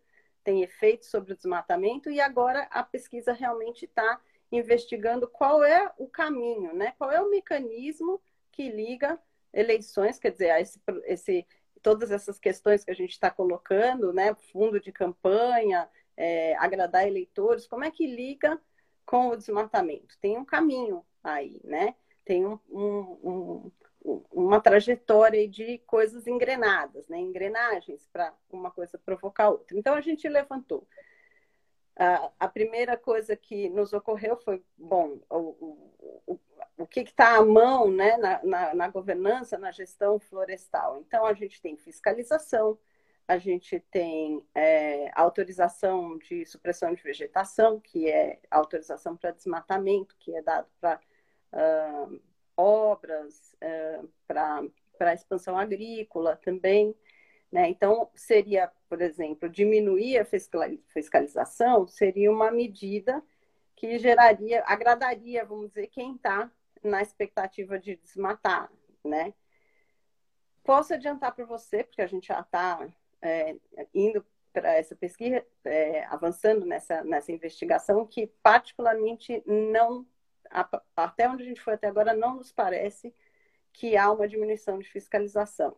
[0.48, 4.18] tem efeitos sobre o desmatamento e agora a pesquisa realmente está
[4.50, 6.94] investigando qual é o caminho, né?
[6.98, 9.20] Qual é o mecanismo que liga
[9.52, 11.46] eleições, quer dizer, esse, esse,
[11.82, 14.34] todas essas questões que a gente está colocando, né?
[14.54, 18.58] Fundo de campanha, é, agradar eleitores, como é que liga
[19.06, 20.18] com o desmatamento?
[20.22, 21.94] Tem um caminho aí, né?
[22.24, 23.72] Tem um, um, um
[24.32, 27.18] uma trajetória de coisas engrenadas, né?
[27.20, 29.78] engrenagens para uma coisa provocar outra.
[29.78, 30.88] Então a gente levantou.
[31.98, 35.90] Uh, a primeira coisa que nos ocorreu foi, bom, o,
[36.28, 36.40] o,
[36.78, 41.00] o, que está à mão né, na, na, na, governança, na gestão florestal.
[41.00, 42.78] Então a gente tem fiscalização,
[43.28, 50.34] a gente tem é, autorização de supressão de vegetação, que é autorização para desmatamento, que
[50.36, 51.02] é dado para
[51.52, 52.22] uh,
[52.58, 56.96] obras, é, para expansão agrícola também.
[57.52, 57.70] Né?
[57.70, 63.24] Então, seria por exemplo, diminuir a fiscalização seria uma medida
[63.76, 66.52] que geraria, agradaria, vamos dizer, quem está
[66.84, 68.72] na expectativa de desmatar,
[69.04, 69.34] né?
[70.64, 72.88] Posso adiantar para você, porque a gente já está
[73.22, 73.56] é,
[73.94, 80.06] indo para essa pesquisa, é, avançando nessa, nessa investigação, que particularmente não,
[80.96, 83.14] até onde a gente foi até agora, não nos parece
[83.74, 85.76] que há uma diminuição de fiscalização.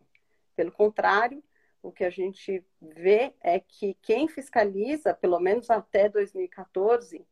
[0.56, 1.42] Pelo contrário,
[1.82, 7.26] o que a gente vê é que quem fiscaliza, pelo menos até 2014,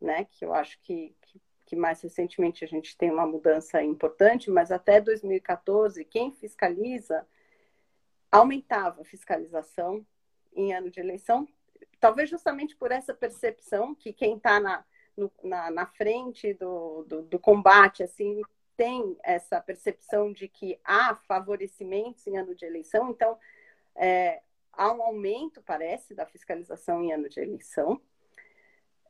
[0.00, 4.50] né, que eu acho que, que, que mais recentemente a gente tem uma mudança importante,
[4.50, 7.26] mas até 2014, quem fiscaliza
[8.30, 10.04] aumentava a fiscalização
[10.54, 11.46] em ano de eleição,
[12.00, 14.84] talvez justamente por essa percepção que quem está na,
[15.42, 18.40] na, na, frente do, do, do, combate, assim,
[18.76, 23.38] tem essa percepção de que há favorecimentos em ano de eleição, então
[23.94, 28.00] é, há um aumento, parece, da fiscalização em ano de eleição.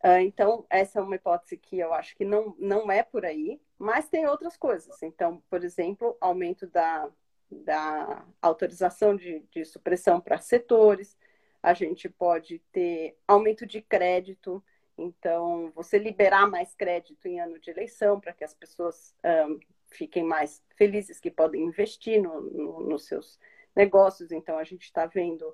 [0.04, 3.60] Uh, então, essa é uma hipótese que eu acho que não, não é por aí,
[3.78, 5.00] mas tem outras coisas.
[5.02, 7.08] Então, por exemplo, aumento da,
[7.48, 11.16] da autorização de, de supressão para setores,
[11.62, 14.62] a gente pode ter aumento de crédito,
[14.96, 19.14] então você liberar mais crédito em ano de eleição para que as pessoas
[19.48, 23.38] um, fiquem mais felizes que podem investir no, no, nos seus
[23.74, 24.32] negócios.
[24.32, 25.44] Então a gente está vendo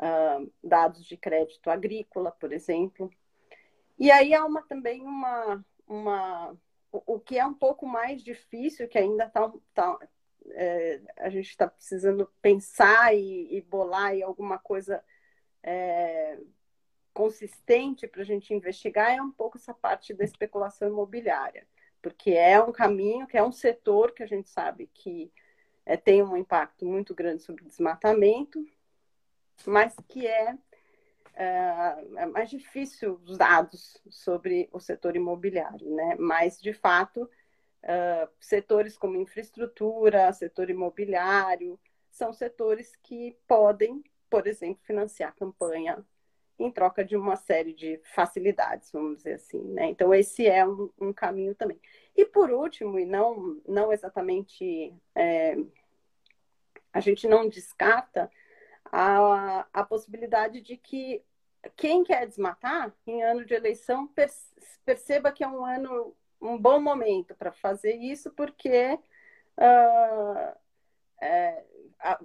[0.00, 3.10] um, dados de crédito agrícola, por exemplo.
[3.98, 6.56] E aí há uma, também uma, uma
[6.90, 9.98] o, o que é um pouco mais difícil, que ainda está tá,
[10.52, 15.02] é, a gente está precisando pensar e, e bolar e alguma coisa
[15.62, 16.38] é,
[17.20, 21.66] consistente para a gente investigar é um pouco essa parte da especulação imobiliária,
[22.00, 25.30] porque é um caminho, que é um setor que a gente sabe que
[25.84, 28.66] é, tem um impacto muito grande sobre o desmatamento,
[29.66, 30.56] mas que é,
[31.34, 36.16] é, é mais difícil os dados sobre o setor imobiliário, né?
[36.18, 41.78] Mas, de fato, uh, setores como infraestrutura, setor imobiliário,
[42.10, 46.02] são setores que podem por exemplo, financiar campanha
[46.60, 49.86] em troca de uma série de facilidades, vamos dizer assim, né?
[49.86, 51.80] Então, esse é um, um caminho também.
[52.14, 55.56] E por último, e não, não exatamente, é,
[56.92, 58.30] a gente não descarta
[58.84, 61.22] a, a possibilidade de que
[61.76, 64.08] quem quer desmatar em ano de eleição
[64.84, 68.98] perceba que é um ano, um bom momento para fazer isso, porque
[69.58, 70.56] uh,
[71.20, 71.64] é,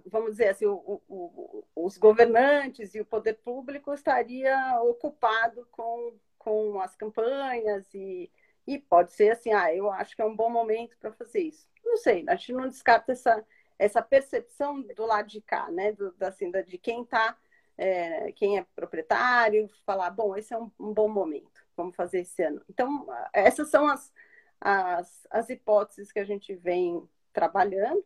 [0.08, 6.80] vamos dizer assim, o, o, os governantes e o poder público estaria ocupado com, com
[6.80, 8.32] as campanhas e,
[8.66, 11.68] e pode ser assim, ah, eu acho que é um bom momento para fazer isso.
[11.84, 13.46] Não sei, a gente não descarta essa,
[13.78, 17.38] essa percepção do lado de cá, né, do, assim, de quem está,
[17.78, 22.42] é, quem é proprietário, falar, bom, esse é um, um bom momento, vamos fazer esse
[22.42, 22.62] ano.
[22.70, 24.12] Então, essas são as,
[24.60, 28.04] as, as hipóteses que a gente vem trabalhando.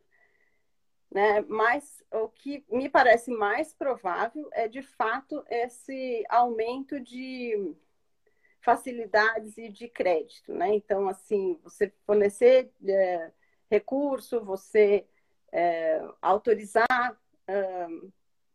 [1.20, 1.42] Né?
[1.50, 7.76] Mas o que me parece mais provável é, de fato, esse aumento de
[8.62, 10.54] facilidades e de crédito.
[10.54, 10.76] Né?
[10.76, 13.32] Então, assim, você fornecer é,
[13.70, 15.06] recurso, você
[15.52, 16.88] é, autorizar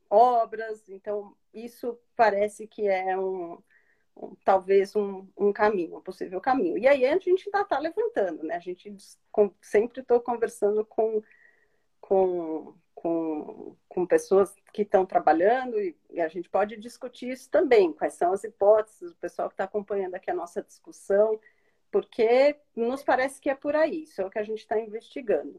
[0.09, 3.61] obras, então, isso parece que é um,
[4.17, 6.79] um talvez um, um, caminho, um possível caminho.
[6.79, 8.55] E aí a gente ainda está levantando, né?
[8.55, 8.97] A gente
[9.61, 11.21] sempre estou conversando com
[12.05, 17.95] com, com, com pessoas que estão trabalhando e, e, a gente pode discutir isso também,
[17.95, 21.41] quais são as hipóteses, o pessoal que está acompanhando aqui a nossa discussão,
[21.91, 25.59] porque nos parece que é por aí, isso é o que a gente está investigando,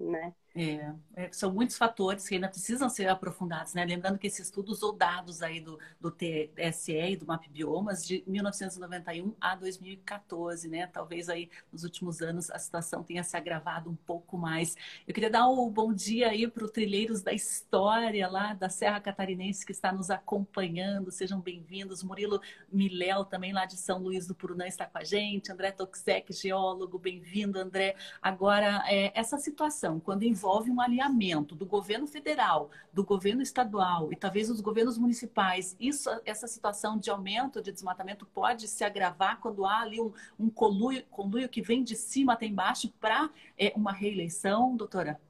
[0.00, 0.34] né?
[0.54, 3.86] É, é, são muitos fatores que ainda precisam ser aprofundados, né?
[3.86, 8.22] Lembrando que esses estudos ou dados aí do, do TSE e do MAP Biomas de
[8.26, 10.86] 1991 a 2014, né?
[10.88, 14.76] Talvez aí nos últimos anos a situação tenha se agravado um pouco mais.
[15.08, 19.00] Eu queria dar um bom dia aí para o Trilheiros da História lá da Serra
[19.00, 21.10] Catarinense que está nos acompanhando.
[21.10, 22.02] Sejam bem-vindos.
[22.02, 25.50] Murilo Miléu também lá de São Luís do Purunã está com a gente.
[25.50, 27.96] André Toxek, geólogo, bem-vindo, André.
[28.20, 34.16] Agora, é, essa situação, quando envolve um alinhamento do governo federal, do governo estadual e
[34.16, 39.64] talvez os governos municipais, isso, essa situação de aumento de desmatamento pode se agravar quando
[39.64, 43.92] há ali um, um conluio, conluio que vem de cima até embaixo para é, uma
[43.92, 45.20] reeleição, doutora?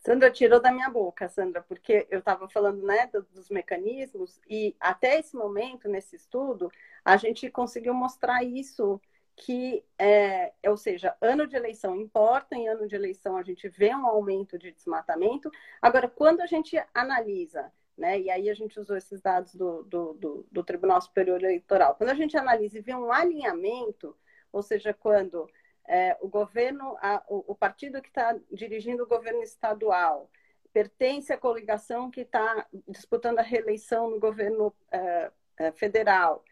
[0.00, 5.20] Sandra tirou da minha boca, Sandra, porque eu estava falando né, dos mecanismos e até
[5.20, 6.72] esse momento, nesse estudo,
[7.04, 9.00] a gente conseguiu mostrar isso
[9.36, 13.94] que, é, ou seja, ano de eleição importa, em ano de eleição a gente vê
[13.94, 15.50] um aumento de desmatamento.
[15.80, 18.20] Agora, quando a gente analisa né?
[18.20, 21.94] E aí a gente usou esses dados do, do, do, do Tribunal Superior Eleitoral.
[21.94, 24.16] Quando a gente analisa e vê um alinhamento,
[24.52, 25.48] ou seja, quando
[25.86, 30.30] é, o governo, a, o, o, partido que está dirigindo o governo estadual
[30.72, 36.42] pertence à coligação que está disputando a reeleição no governo é, é, federal,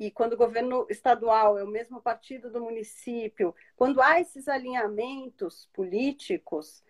[0.00, 5.68] e quando o governo estadual é o mesmo partido do município, quando há esses alinhamentos
[5.74, 6.82] políticos,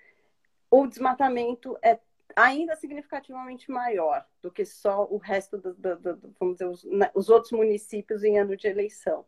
[0.70, 1.98] o desmatamento é
[2.36, 7.10] ainda significativamente maior do que só o resto do, do, do vamos dizer, os, né,
[7.12, 9.26] os outros municípios em ano de eleição.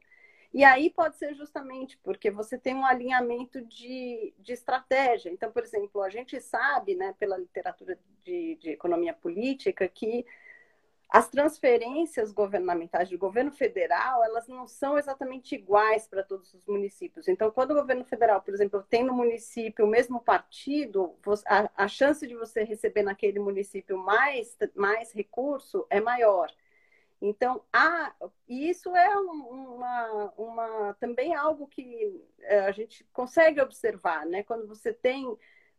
[0.54, 5.28] E aí pode ser justamente porque você tem um alinhamento de, de estratégia.
[5.28, 10.24] Então, por exemplo, a gente sabe, né, pela literatura de, de economia política, que
[11.12, 17.28] as transferências governamentais do governo federal, elas não são exatamente iguais para todos os municípios.
[17.28, 21.14] Então, quando o governo federal, por exemplo, tem no município o mesmo partido,
[21.46, 26.50] a, a chance de você receber naquele município mais, mais recurso é maior.
[27.20, 28.14] Então, há,
[28.48, 34.42] isso é uma, uma, também algo que é, a gente consegue observar, né?
[34.44, 35.26] Quando você tem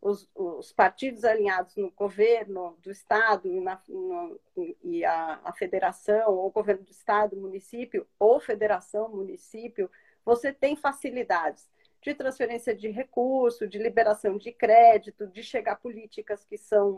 [0.03, 4.37] os, os partidos alinhados no governo do Estado e, na, no,
[4.83, 9.89] e a, a, federação, ou governo do Estado, município, ou federação, município,
[10.25, 11.69] você tem facilidades
[12.01, 16.95] de transferência de recurso, de liberação de crédito, de chegar políticas que são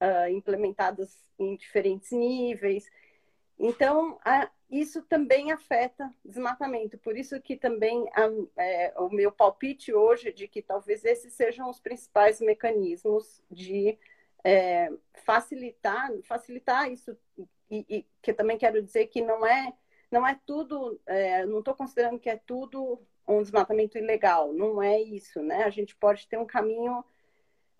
[0.00, 2.90] uh, implementadas em diferentes níveis.
[3.62, 6.96] Então, a, isso também afeta desmatamento.
[6.96, 11.68] Por isso que também a, é, o meu palpite hoje de que talvez esses sejam
[11.68, 13.98] os principais mecanismos de
[14.42, 14.90] é,
[15.26, 17.14] facilitar, facilitar isso.
[17.70, 19.74] E, e, que também quero dizer que não é,
[20.10, 22.98] não é tudo, é, não estou considerando que é tudo
[23.28, 24.54] um desmatamento ilegal.
[24.54, 25.64] Não é isso, né?
[25.64, 27.04] A gente pode ter um caminho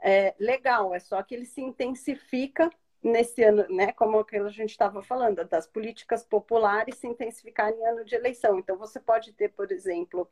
[0.02, 2.70] é, legal, é só que ele se intensifica
[3.02, 8.04] nesse ano, né, como a gente estava falando, das políticas populares se intensificarem em ano
[8.04, 8.58] de eleição.
[8.58, 10.28] Então, você pode ter, por exemplo,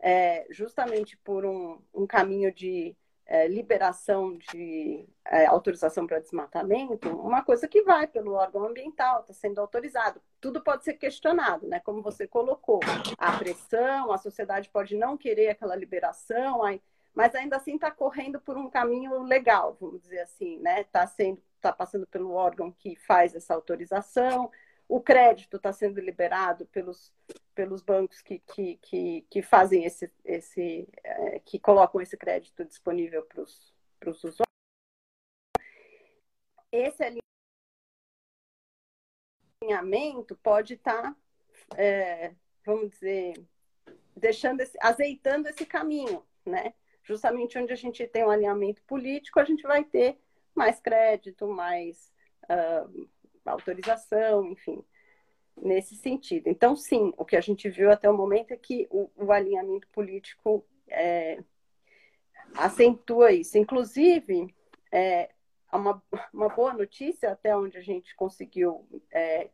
[0.00, 2.96] é, justamente por um, um caminho de
[3.28, 9.34] é, liberação de é, autorização para desmatamento, uma coisa que vai pelo órgão ambiental, está
[9.34, 10.20] sendo autorizado.
[10.40, 11.78] Tudo pode ser questionado, né?
[11.80, 12.80] Como você colocou,
[13.18, 16.62] a pressão, a sociedade pode não querer aquela liberação,
[17.14, 20.80] mas ainda assim está correndo por um caminho legal, vamos dizer assim, né?
[20.80, 24.50] Está sendo está passando pelo órgão que faz essa autorização,
[24.88, 27.12] o crédito está sendo liberado pelos,
[27.54, 33.22] pelos bancos que, que, que, que fazem esse, esse é, que colocam esse crédito disponível
[33.24, 34.48] para os usuários.
[36.72, 37.02] Esse
[39.62, 41.16] alinhamento pode estar, tá,
[41.76, 42.34] é,
[42.64, 43.34] vamos dizer,
[44.16, 46.74] deixando esse, azeitando esse caminho, né?
[47.02, 50.18] Justamente onde a gente tem um alinhamento político, a gente vai ter
[50.54, 52.12] mais crédito, mais
[52.44, 53.08] uh,
[53.44, 54.84] autorização, enfim,
[55.56, 56.48] nesse sentido.
[56.48, 59.88] Então, sim, o que a gente viu até o momento é que o, o alinhamento
[59.88, 61.42] político é,
[62.54, 63.58] acentua isso.
[63.58, 64.54] Inclusive,
[64.92, 65.30] é,
[65.72, 69.50] uma, uma boa notícia, até onde a gente conseguiu é,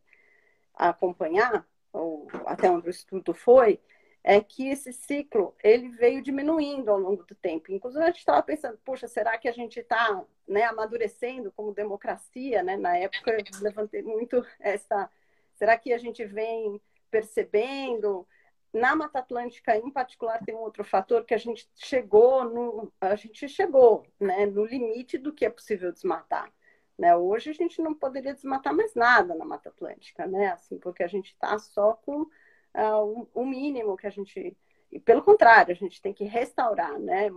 [0.75, 3.81] acompanhar, ou até onde o estudo foi,
[4.27, 7.71] é que esse ciclo ele veio diminuindo ao longo do tempo.
[7.71, 12.63] Inclusive, a gente estava pensando, puxa, será que a gente está né, amadurecendo como democracia?
[12.63, 12.75] Né?
[12.79, 15.11] Na época, eu levantei muito essa...
[15.57, 18.27] Será que a gente vem percebendo?
[18.73, 23.15] Na Mata Atlântica, em particular, tem um outro fator que a gente chegou no, a
[23.15, 26.51] gente chegou né, no limite do que é possível desmatar.
[26.99, 27.15] Né?
[27.15, 30.49] Hoje, a gente não poderia desmatar mais nada na Mata Atlântica, né?
[30.53, 32.27] assim, porque a gente está só com
[32.75, 34.57] uh, o mínimo que a gente.
[35.05, 37.29] Pelo contrário, a gente tem que restaurar, né?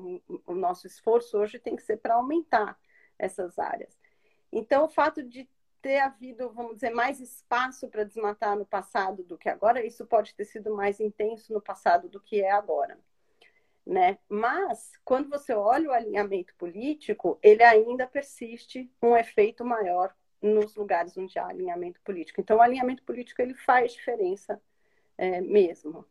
[0.46, 2.78] O nosso esforço hoje tem que ser para aumentar
[3.18, 3.98] essas áreas.
[4.52, 5.50] Então, o fato de
[5.82, 10.36] ter havido, vamos dizer, mais espaço para desmatar no passado do que agora, isso pode
[10.36, 13.00] ter sido mais intenso no passado do que é agora.
[13.86, 14.18] Né?
[14.28, 21.18] Mas, quando você olha o alinhamento político, ele ainda persiste um efeito maior nos lugares
[21.18, 22.42] onde há alinhamento político.
[22.42, 24.62] Então, o alinhamento político ele faz diferença
[25.18, 26.06] é, mesmo.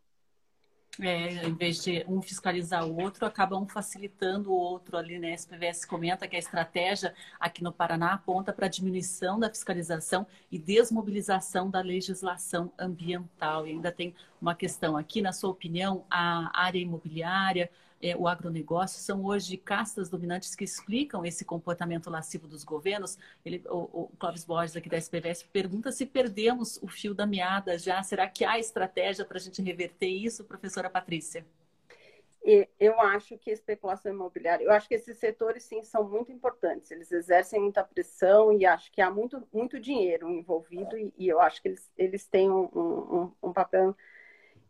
[0.98, 5.32] É, em vez de um fiscalizar o outro, acaba um facilitando o outro ali, né?
[5.32, 10.26] A SPVS comenta que a estratégia aqui no Paraná aponta para a diminuição da fiscalização
[10.50, 13.66] e desmobilização da legislação ambiental.
[13.66, 17.70] E ainda tem uma questão aqui, na sua opinião, a área imobiliária,
[18.00, 23.18] é, o agronegócio são hoje castas dominantes que explicam esse comportamento lascivo dos governos.
[23.44, 27.78] Ele, o, o Clóvis Borges, aqui da SPVS, pergunta se perdemos o fio da meada
[27.78, 28.02] já.
[28.02, 31.44] Será que há estratégia para a gente reverter isso, professora Patrícia?
[32.78, 36.92] eu acho que especulação imobiliária, eu acho que esses setores sim são muito importantes.
[36.92, 41.40] Eles exercem muita pressão e acho que há muito, muito dinheiro envolvido e, e eu
[41.40, 43.96] acho que eles, eles têm um, um, um, papel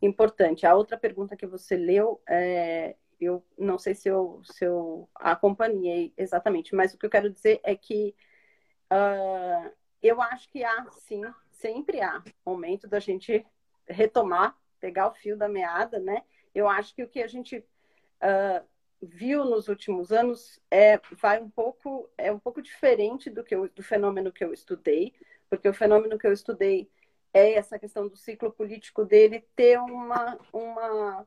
[0.01, 0.66] importante.
[0.66, 6.12] A outra pergunta que você leu, é, eu não sei se eu, se eu acompanhei
[6.17, 8.14] exatamente, mas o que eu quero dizer é que
[8.93, 13.45] uh, eu acho que há sim, sempre há momento da gente
[13.89, 16.23] retomar, pegar o fio da meada, né?
[16.55, 18.67] Eu acho que o que a gente uh,
[19.01, 23.69] viu nos últimos anos é vai um pouco é um pouco diferente do que eu,
[23.69, 25.14] do fenômeno que eu estudei,
[25.49, 26.91] porque o fenômeno que eu estudei
[27.33, 31.27] é essa questão do ciclo político dele ter uma uma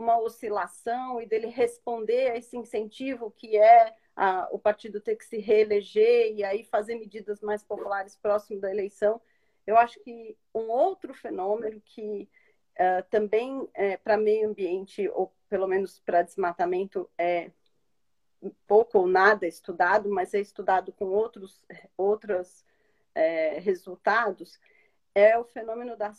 [0.00, 5.24] uma oscilação e dele responder a esse incentivo que é a, o partido ter que
[5.24, 9.20] se reeleger e aí fazer medidas mais populares próximo da eleição.
[9.66, 12.28] Eu acho que um outro fenômeno que
[12.80, 17.50] Uh, também é, para meio ambiente, ou pelo menos para desmatamento, é
[18.66, 21.62] pouco ou nada estudado, mas é estudado com outros,
[21.96, 22.64] outros
[23.14, 24.58] é, resultados,
[25.14, 26.12] é o fenômeno da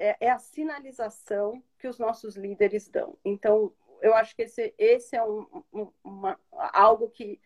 [0.00, 3.18] é, é, a sinalização que os nossos líderes dão.
[3.22, 3.70] Então,
[4.00, 7.38] eu acho que esse, esse é um, um, uma, algo que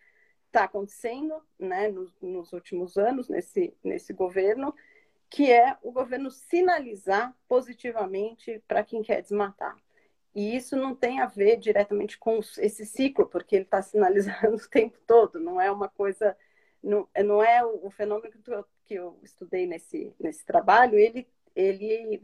[0.47, 4.73] está acontecendo né, nos, nos últimos anos nesse, nesse governo,
[5.29, 9.75] que é o governo sinalizar positivamente para quem quer desmatar.
[10.33, 14.69] E isso não tem a ver diretamente com esse ciclo, porque ele está sinalizando o
[14.69, 16.37] tempo todo, não é uma coisa,
[16.81, 21.27] não, não é o, o fenômeno que eu, que eu estudei nesse, nesse trabalho, ele,
[21.53, 22.21] ele,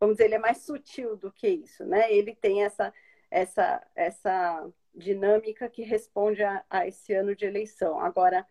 [0.00, 2.10] vamos dizer, ele é mais sutil do que isso, né?
[2.10, 2.92] Ele tem essa,
[3.30, 8.00] essa, essa dinâmica que responde a, a esse ano de eleição.
[8.00, 8.46] Agora,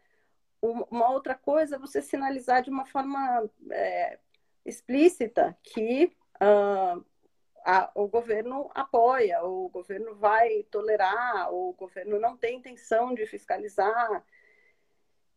[0.62, 4.20] uma outra coisa é você sinalizar de uma forma é,
[4.66, 7.04] explícita que uh,
[7.66, 14.24] a, o governo apoia, o governo vai tolerar, o governo não tem intenção de fiscalizar.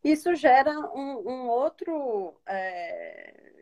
[0.02, 2.34] Isso gera um, um outro.
[2.46, 3.61] É,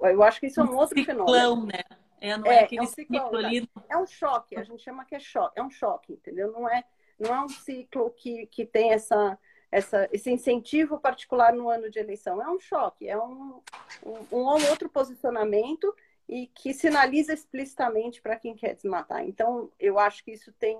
[0.00, 1.66] eu acho que isso é um, outro ciclão, fenômeno.
[1.66, 1.82] né?
[2.20, 3.68] É, não é, é, é um ciclão, ali...
[3.88, 6.52] é um choque, a gente chama que é choque, é um choque, entendeu?
[6.52, 6.84] Não é,
[7.18, 9.38] não é um ciclo que, que tem essa
[9.72, 12.42] essa, esse incentivo particular no ano de eleição.
[12.42, 13.58] É um choque, é um,
[14.04, 15.92] um, um outro posicionamento
[16.28, 19.24] e que sinaliza explicitamente para quem quer desmatar.
[19.24, 20.78] Então, eu acho que isso tem.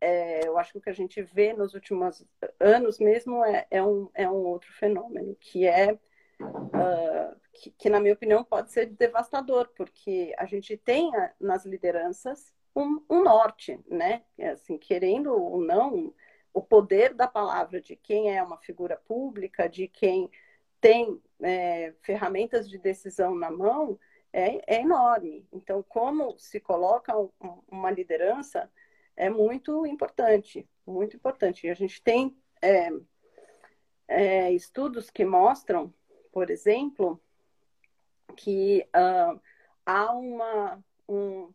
[0.00, 2.24] É, eu acho que o que a gente vê nos últimos
[2.58, 5.98] anos mesmo é, é, um, é um outro fenômeno, que é.
[6.40, 11.10] Uh, que, que, na minha opinião, pode ser devastador, porque a gente tem
[11.40, 14.22] nas lideranças um, um norte, né?
[14.52, 16.12] Assim, querendo ou não,
[16.52, 20.30] o poder da palavra de quem é uma figura pública, de quem
[20.80, 23.98] tem é, ferramentas de decisão na mão,
[24.32, 25.46] é, é, enorme.
[25.52, 27.30] Então, como se coloca um,
[27.68, 28.70] uma liderança
[29.16, 31.66] é muito importante, muito importante.
[31.66, 32.90] E a gente tem é,
[34.08, 35.94] é estudos que mostram,
[36.34, 37.20] por exemplo,
[38.36, 39.40] que uh,
[39.86, 41.54] há uma um,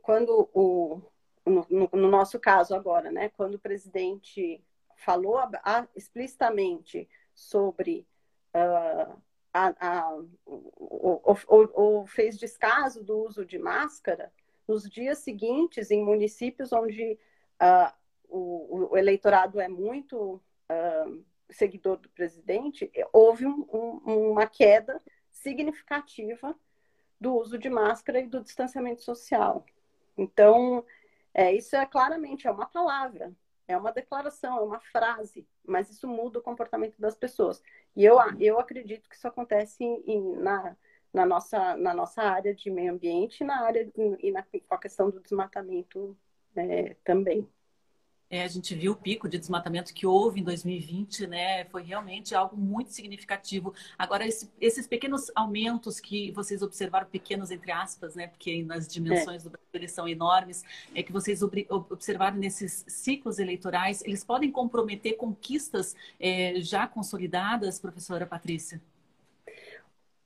[0.00, 1.02] quando o,
[1.44, 4.64] no, no, no, nosso caso agora, né, quando o presidente
[4.96, 8.06] falou a, a, explicitamente sobre
[8.54, 9.14] uh,
[9.52, 10.18] a,
[10.78, 14.32] ou, fez descaso do uso de máscara,
[14.66, 17.18] nos dias seguintes, em municípios onde
[17.60, 17.92] uh,
[18.26, 20.40] o, o, eleitorado é muito
[20.70, 25.00] uh, seguidor do presidente, houve um, um, uma queda
[25.30, 26.56] significativa
[27.20, 29.64] do uso de máscara e do distanciamento social.
[30.16, 30.84] Então,
[31.32, 33.32] é, isso é claramente é uma palavra,
[33.66, 37.62] é uma declaração, é uma frase, mas isso muda o comportamento das pessoas.
[37.96, 40.76] E eu, eu acredito que isso acontece em, na,
[41.12, 43.90] na, nossa, na nossa área de meio ambiente na área
[44.20, 46.16] e na, com a questão do desmatamento
[46.56, 47.48] é, também.
[48.32, 51.66] É, a gente viu o pico de desmatamento que houve em 2020, né?
[51.66, 53.74] Foi realmente algo muito significativo.
[53.98, 58.28] Agora, esse, esses pequenos aumentos que vocês observaram, pequenos entre aspas, né?
[58.28, 59.44] Porque nas dimensões é.
[59.44, 60.64] do Brasil eles são enormes,
[60.94, 68.24] é que vocês observaram nesses ciclos eleitorais, eles podem comprometer conquistas é, já consolidadas, professora
[68.26, 68.80] Patrícia?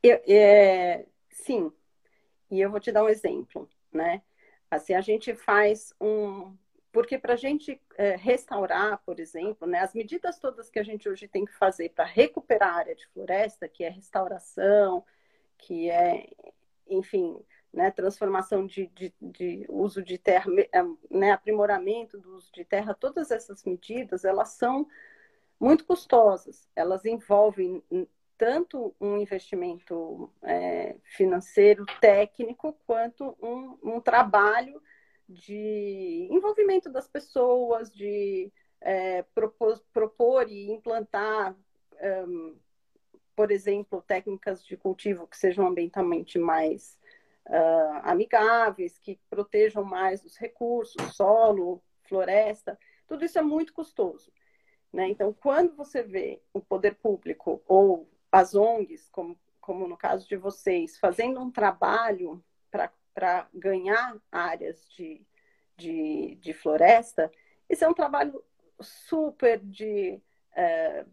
[0.00, 1.72] Eu, é, sim.
[2.52, 4.22] E eu vou te dar um exemplo, né?
[4.70, 6.54] Assim, a gente faz um
[6.97, 11.07] porque para a gente é, restaurar, por exemplo, né, as medidas todas que a gente
[11.07, 15.05] hoje tem que fazer para recuperar a área de floresta, que é restauração,
[15.59, 16.26] que é,
[16.88, 17.38] enfim,
[17.70, 22.94] né, transformação de, de, de, uso de terra, é, né, aprimoramento do uso de terra,
[22.94, 24.88] todas essas medidas, elas são
[25.61, 26.66] muito custosas.
[26.74, 27.84] Elas envolvem
[28.38, 34.80] tanto um investimento é, financeiro técnico quanto um, um trabalho
[35.29, 41.57] de envolvimento das pessoas, de é, propor, propor, e implantar,
[42.29, 42.57] um,
[43.35, 46.99] por exemplo, técnicas de cultivo que sejam ambientalmente mais
[47.47, 52.79] uh, amigáveis, que protejam mais os recursos, solo, floresta.
[53.07, 54.33] Tudo isso é muito custoso.
[54.93, 55.09] Né?
[55.09, 60.37] Então, quando você vê o poder público ou as ONGs, como, como no caso de
[60.37, 62.91] vocês, fazendo um trabalho para
[63.55, 65.25] ganhar áreas de,
[65.77, 67.31] de, de, floresta,
[67.69, 68.43] isso é um trabalho
[68.81, 70.21] super de,
[70.55, 71.05] é,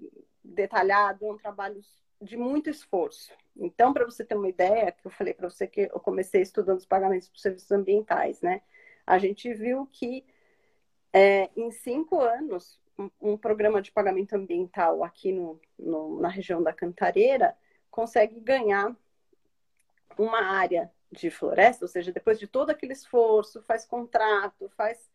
[0.43, 1.82] detalhado, é um trabalho
[2.22, 3.34] de muito esforço.
[3.56, 6.80] Então, para você ter uma ideia, que eu falei para você que eu comecei estudando
[6.80, 8.62] os pagamentos por serviços ambientais, né?
[9.06, 10.26] A gente viu que
[11.12, 16.62] é, em cinco anos, um, um, programa de pagamento ambiental aqui no, no, na região
[16.62, 17.56] da Cantareira
[17.91, 18.95] consegue ganhar
[20.18, 25.09] uma área de floresta, ou seja, depois de todo aquele esforço, faz contrato, faz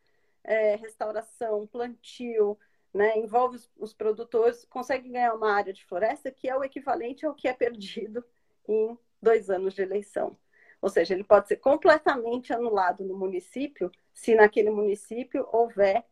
[0.45, 2.59] é, restauração, plantio,
[2.95, 7.27] né, envolve os, os, produtores, consegue ganhar uma área de floresta que é o equivalente
[7.27, 8.25] ao que é perdido
[8.67, 10.37] em dois anos de eleição.
[10.81, 16.05] Ou seja, ele pode ser completamente anulado no município se naquele município houver,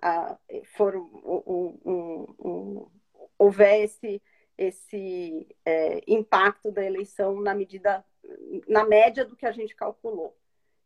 [0.00, 0.36] ah,
[0.74, 2.90] for um, um, um,
[3.38, 4.22] houver esse,
[4.56, 8.04] esse é, impacto da eleição na medida,
[8.68, 10.36] na média do que a gente calculou.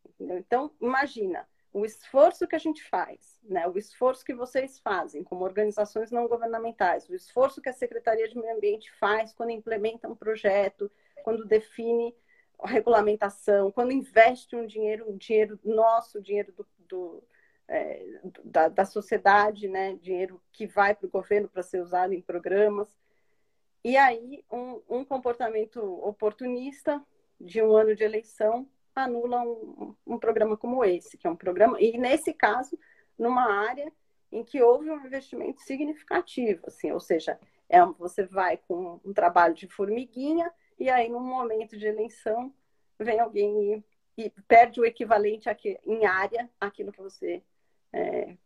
[0.04, 0.38] Entendeu?
[0.38, 5.44] Então, imagina, o esforço que a gente faz, né, o esforço que vocês fazem como
[5.44, 10.16] organizações não governamentais, o esforço que a Secretaria de Meio Ambiente faz quando implementa um
[10.16, 10.90] projeto,
[11.22, 12.16] quando define
[12.58, 17.22] a regulamentação, quando investe um dinheiro, um dinheiro nosso, dinheiro do, do
[17.68, 22.22] é, da, da, sociedade, né, dinheiro que vai para o governo para ser usado em
[22.22, 22.88] programas.
[23.84, 27.04] E aí, um, um comportamento oportunista
[27.40, 31.80] de um ano de eleição anula um, um programa como esse, que é um programa,
[31.80, 32.78] e nesse caso,
[33.18, 33.92] numa área
[34.32, 39.54] em que houve um investimento significativo, assim, ou seja, é, você vai com um trabalho
[39.54, 42.52] de formiguinha e aí num momento de eleição
[42.98, 43.84] vem alguém
[44.16, 47.42] e, e perde o equivalente aqui, em área aquilo que você
[47.92, 48.36] é,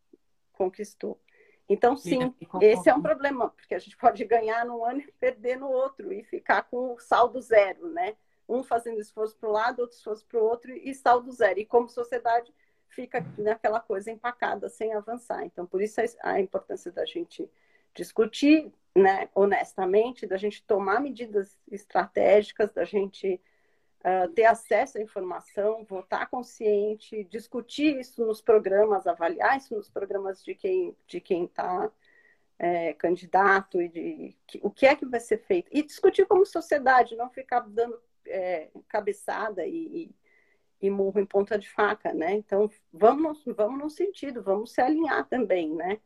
[0.52, 1.20] conquistou.
[1.68, 5.56] Então, sim, esse é um problema, porque a gente pode ganhar num ano e perder
[5.56, 8.16] no outro e ficar com saldo zero, né?
[8.50, 11.60] Um fazendo esforço para um lado, outro esforço para o outro e saldo zero.
[11.60, 12.52] E como sociedade
[12.88, 15.44] fica naquela coisa empacada, sem avançar.
[15.44, 17.48] Então, por isso a importância da gente
[17.94, 23.40] discutir né, honestamente, da gente tomar medidas estratégicas, da gente
[24.00, 30.42] uh, ter acesso à informação, votar consciente, discutir isso nos programas, avaliar isso nos programas
[30.42, 31.90] de quem de quem está
[32.58, 36.44] é, candidato e de que, o que é que vai ser feito e discutir como
[36.44, 40.04] sociedade, não ficar dando é, cabeçada e,
[40.80, 42.32] e, e murro em ponta de faca, né?
[42.34, 46.00] Então, vamos, vamos no sentido, vamos se alinhar também, né?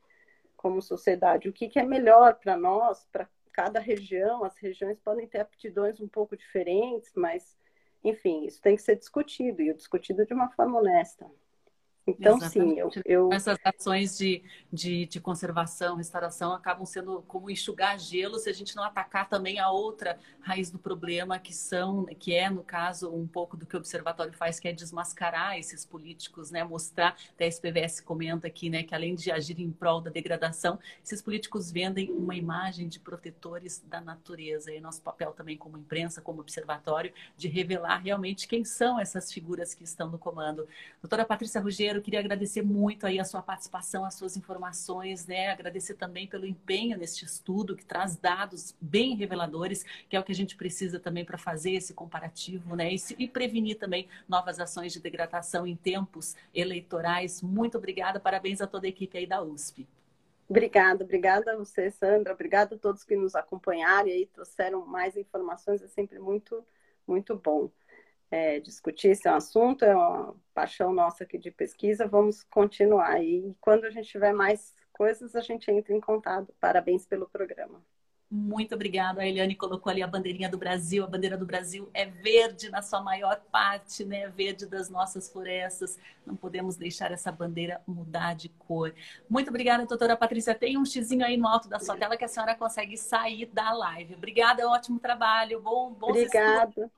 [0.57, 5.29] Como sociedade, o que, que é melhor para nós, para cada região, as regiões podem
[5.29, 7.57] ter aptidões um pouco diferentes, mas,
[8.03, 11.31] enfim, isso tem que ser discutido, e discutido de uma forma honesta.
[12.07, 12.75] Então, Exatamente.
[12.75, 18.39] sim, eu, eu, Essas ações de, de, de, conservação, restauração, acabam sendo como enxugar gelo
[18.39, 22.51] se a gente não atacar também a outra raiz do problema, que são, que é,
[22.51, 26.63] no caso, um pouco do que o observatório faz, que é desmascarar esses políticos, né?
[26.63, 30.79] Mostrar, até a SPVS comenta aqui, né, que além de agir em prol da degradação,
[31.03, 34.71] esses políticos vendem uma imagem de protetores da natureza.
[34.71, 39.75] E nosso papel também como imprensa, como observatório, de revelar realmente quem são essas figuras
[39.75, 40.69] que estão no comando.
[41.01, 45.51] Doutora Patrícia Ruggiero, eu queria agradecer muito aí a sua participação, as suas informações, né?
[45.51, 50.33] Agradecer também pelo empenho neste estudo que traz dados bem reveladores, que é o que
[50.33, 52.93] a gente precisa também para fazer esse comparativo, né?
[52.93, 57.43] E, se, e prevenir também novas ações de degradação em tempos eleitorais.
[57.43, 59.87] Muito obrigada, parabéns a toda a equipe aí da USP.
[60.49, 62.35] Obrigada, obrigada a você, Sandra.
[62.35, 65.83] Obrigada a todos que nos acompanharam e aí trouxeram mais informações.
[65.83, 66.65] É sempre muito,
[67.07, 67.71] muito bom
[68.35, 73.22] é, discutir esse assunto, é uma paixão nossa aqui de pesquisa, vamos continuar.
[73.22, 76.53] E quando a gente tiver mais coisas, a gente entra em contato.
[76.61, 77.80] Parabéns pelo programa.
[78.28, 79.22] Muito obrigada.
[79.22, 81.05] A Eliane colocou ali a bandeirinha do Brasil.
[81.05, 84.26] A bandeira do Brasil é verde na sua maior parte, né?
[84.30, 85.97] Verde das nossas florestas.
[86.26, 88.93] Não podemos deixar essa bandeira mudar de cor.
[89.30, 90.57] Muito obrigada, doutora Patrícia.
[90.57, 93.72] Tem um xizinho aí no alto da sua tela que a senhora consegue sair da
[93.72, 94.16] live.
[94.16, 95.61] Obrigada, ótimo trabalho.
[95.61, 96.91] Bom, bom Obrigada.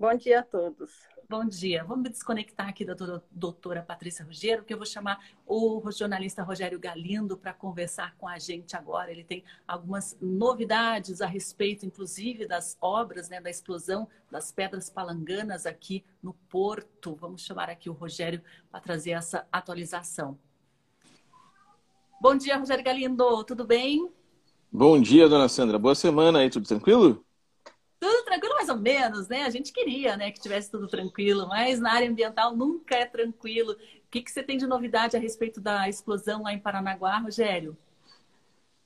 [0.00, 0.90] Bom dia a todos.
[1.28, 1.84] Bom dia.
[1.84, 2.96] Vamos desconectar aqui da
[3.30, 8.38] doutora Patrícia Ruggiero, que eu vou chamar o jornalista Rogério Galindo para conversar com a
[8.38, 9.10] gente agora.
[9.10, 15.66] Ele tem algumas novidades a respeito, inclusive, das obras, né, da explosão das pedras palanganas
[15.66, 17.14] aqui no Porto.
[17.14, 18.40] Vamos chamar aqui o Rogério
[18.70, 20.38] para trazer essa atualização.
[22.22, 23.44] Bom dia, Rogério Galindo.
[23.44, 24.10] Tudo bem?
[24.72, 25.78] Bom dia, dona Sandra.
[25.78, 27.22] Boa semana aí, tudo tranquilo?
[28.70, 29.42] Ou menos, né?
[29.42, 33.72] A gente queria, né, que tivesse tudo tranquilo, mas na área ambiental nunca é tranquilo.
[33.72, 33.76] O
[34.10, 37.76] que, que você tem de novidade a respeito da explosão lá em Paranaguá, Rogério?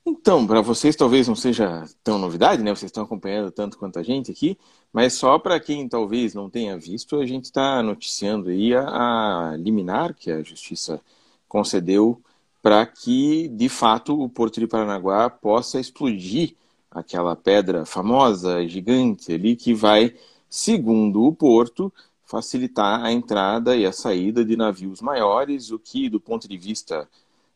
[0.06, 2.74] Então, para vocês talvez não seja tão novidade, né?
[2.74, 4.58] Vocês estão acompanhando tanto quanto a gente aqui,
[4.92, 9.56] mas só para quem talvez não tenha visto, a gente está noticiando aí a, a
[9.56, 11.00] liminar que a Justiça
[11.48, 12.20] concedeu
[12.62, 16.54] para que, de fato, o Porto de Paranaguá possa explodir
[16.94, 20.14] aquela pedra famosa, gigante ali, que vai,
[20.48, 21.92] segundo o porto,
[22.24, 27.08] facilitar a entrada e a saída de navios maiores, o que, do ponto de vista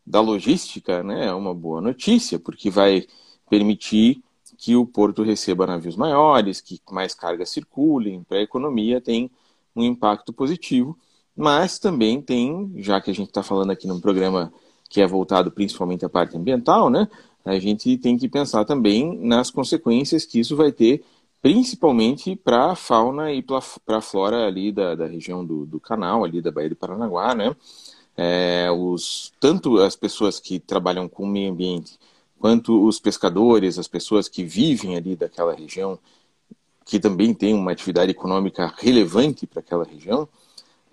[0.05, 3.05] da logística, né, é uma boa notícia, porque vai
[3.49, 4.23] permitir
[4.57, 9.31] que o porto receba navios maiores, que mais cargas circulem, para a economia tem
[9.75, 10.97] um impacto positivo,
[11.35, 14.51] mas também tem, já que a gente está falando aqui num programa
[14.89, 17.07] que é voltado principalmente à parte ambiental, né,
[17.45, 21.03] a gente tem que pensar também nas consequências que isso vai ter,
[21.41, 26.23] principalmente para a fauna e para a flora ali da, da região do, do, canal,
[26.23, 27.55] ali da Baía do Paranaguá, né?
[28.17, 31.97] É, os, tanto as pessoas que trabalham com o meio ambiente,
[32.37, 35.97] quanto os pescadores, as pessoas que vivem ali daquela região,
[36.85, 40.27] que também tem uma atividade econômica relevante para aquela região,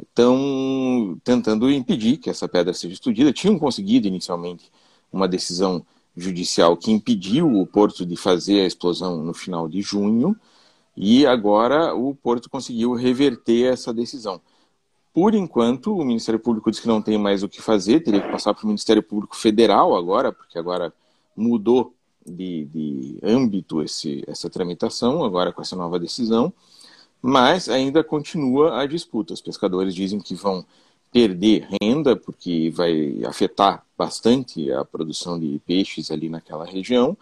[0.01, 3.33] estão tentando impedir que essa pedra seja explodida.
[3.33, 4.71] Tinham conseguido inicialmente
[5.13, 5.85] uma decisão
[6.17, 10.37] judicial que impediu o Porto de fazer a explosão no final de junho,
[10.97, 14.41] e agora o Porto conseguiu reverter essa decisão.
[15.13, 18.31] Por enquanto, o Ministério Público diz que não tem mais o que fazer, teria que
[18.31, 20.93] passar para o Ministério Público Federal agora, porque agora
[21.37, 21.95] mudou
[22.27, 26.53] de, de âmbito esse, essa tramitação, agora com essa nova decisão,
[27.23, 29.35] mas ainda continua a disputa.
[29.35, 30.65] Os pescadores dizem que vão
[31.17, 37.17] perder renda, porque vai afetar bastante a produção de peixes ali naquela região,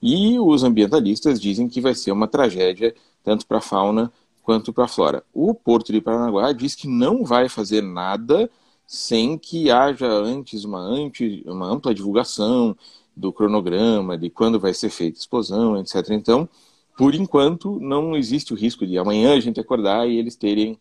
[0.00, 2.94] e os ambientalistas dizem que vai ser uma tragédia
[3.24, 4.12] tanto para a fauna
[4.44, 5.24] quanto para a flora.
[5.34, 8.48] O Porto de Paranaguá diz que não vai fazer nada
[8.86, 12.76] sem que haja antes uma, antes, uma ampla divulgação
[13.16, 16.10] do cronograma, de quando vai ser feita a explosão, etc.
[16.10, 16.48] Então,
[16.96, 20.78] por enquanto, não existe o risco de amanhã a gente acordar e eles terem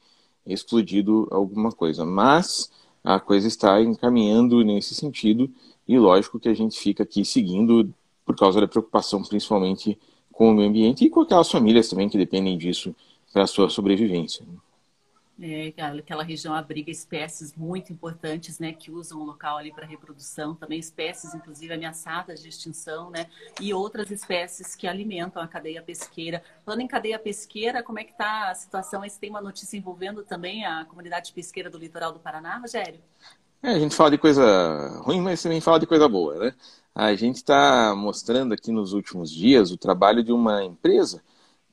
[0.54, 2.06] explodido alguma coisa.
[2.06, 2.72] Mas
[3.04, 5.50] a coisa está encaminhando nesse sentido
[5.88, 7.94] e lógico que a gente fica aqui seguindo
[8.26, 9.98] por causa da preocupação principalmente
[10.32, 12.96] com o meio ambiente e com aquelas famílias também que dependem disso
[13.34, 14.46] para a sua sobrevivência.
[15.42, 20.54] É, aquela região abriga espécies muito importantes, né, que usam o local ali para reprodução,
[20.54, 23.26] também espécies, inclusive, ameaçadas de extinção, né,
[23.62, 26.44] e outras espécies que alimentam a cadeia pesqueira.
[26.66, 29.02] Falando em cadeia pesqueira, como é que está a situação?
[29.02, 33.00] Aí tem uma notícia envolvendo também a comunidade pesqueira do litoral do Paraná, Rogério?
[33.64, 36.56] É, a gente fala de coisa ruim, mas também fala de coisa boa, né?
[36.94, 41.24] A gente está mostrando aqui nos últimos dias o trabalho de uma empresa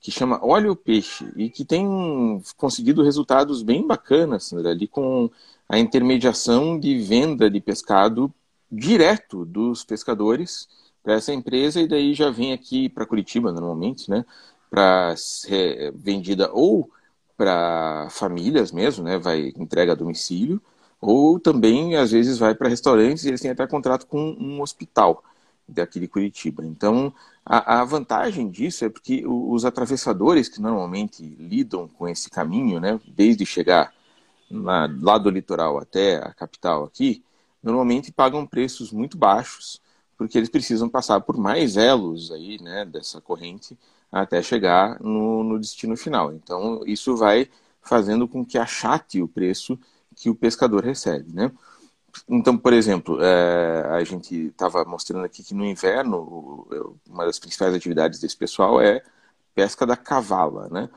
[0.07, 5.29] que chama Olha o Peixe e que tem conseguido resultados bem bacanas ali com
[5.69, 8.33] a intermediação de venda de pescado
[8.71, 10.69] direto dos pescadores
[11.03, 14.25] para essa empresa e daí já vem aqui para Curitiba normalmente, né,
[14.71, 16.89] para ser vendida ou
[17.37, 20.63] para famílias mesmo, né, vai entrega a domicílio,
[21.01, 25.25] ou também às vezes vai para restaurantes e eles têm até contrato com um hospital
[25.69, 26.65] daqui de Curitiba.
[26.65, 27.13] Então,
[27.49, 33.01] a, a, vantagem disso é porque os atravessadores que normalmente lidam com esse caminho, né,
[33.07, 33.94] desde chegar
[34.51, 37.22] na, lá do litoral até a capital aqui,
[37.62, 39.80] normalmente pagam preços muito baixos,
[40.18, 43.78] porque eles precisam passar por mais elos aí, né, dessa corrente
[44.11, 46.32] até chegar no, no destino final.
[46.32, 47.49] Então, isso vai
[47.80, 49.78] fazendo com que achate o preço
[50.16, 51.53] que o pescador recebe, né?
[52.29, 56.67] Então, por exemplo, é, a gente estava mostrando aqui que no inverno
[57.09, 59.03] uma das principais atividades desse pessoal é
[59.55, 60.89] pesca da cavala, né?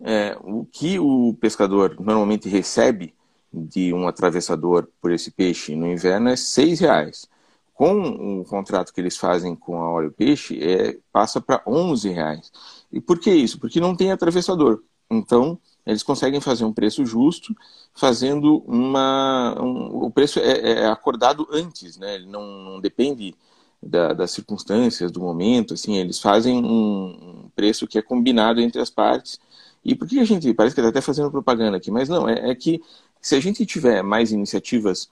[0.00, 3.14] É, o que o pescador normalmente recebe
[3.52, 7.28] de um atravessador por esse peixe no inverno é seis reais.
[7.72, 12.52] Com o contrato que eles fazem com a Óleo Peixe, é, passa para 11 reais.
[12.92, 13.58] E por que isso?
[13.58, 14.82] Porque não tem atravessador.
[15.10, 17.54] Então, eles conseguem fazer um preço justo,
[17.92, 19.54] fazendo uma.
[19.60, 22.14] Um, o preço é, é, acordado antes, né?
[22.14, 23.34] Ele não, não depende
[23.82, 28.80] da, das circunstâncias, do momento, assim, eles fazem um, um, preço que é combinado entre
[28.80, 29.38] as partes
[29.84, 32.50] E por que a gente, parece que está até fazendo propaganda aqui, mas não, é,
[32.50, 32.82] é que
[33.20, 35.10] se a gente tiver mais iniciativas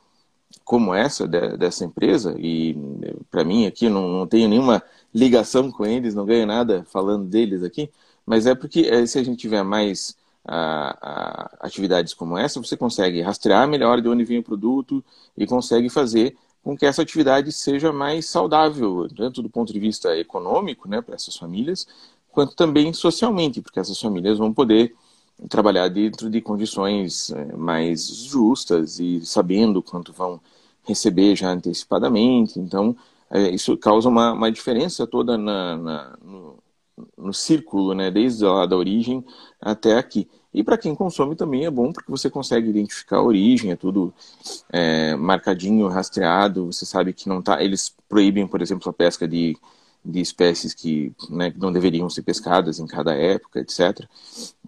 [0.64, 2.77] como essa de, dessa empresa, e
[3.31, 4.83] para mim aqui não, não tenho nenhuma
[5.14, 7.91] ligação com eles, não ganho nada falando deles aqui,
[8.25, 12.76] mas é porque é, se a gente tiver mais a, a, atividades como essa, você
[12.76, 15.05] consegue rastrear melhor de onde vem o produto
[15.36, 20.16] e consegue fazer com que essa atividade seja mais saudável, tanto do ponto de vista
[20.16, 21.86] econômico, né, para essas famílias,
[22.30, 24.95] quanto também socialmente, porque essas famílias vão poder
[25.49, 30.40] trabalhar dentro de condições é, mais justas e sabendo quanto vão
[30.84, 32.59] receber já antecipadamente.
[32.59, 32.97] Então,
[33.30, 36.18] é, isso causa uma, uma diferença toda na, na
[37.16, 39.24] no, círculo, né, desde lá da origem
[39.61, 40.28] até aqui.
[40.53, 44.12] E para quem consome também é bom porque você consegue identificar a origem, é tudo
[44.70, 46.66] é, marcadinho, rastreado.
[46.66, 47.62] Você sabe que não tá.
[47.62, 49.57] Eles proíbem, por exemplo, a pesca de,
[50.05, 54.07] de espécies que né, não deveriam ser pescadas em cada época, etc.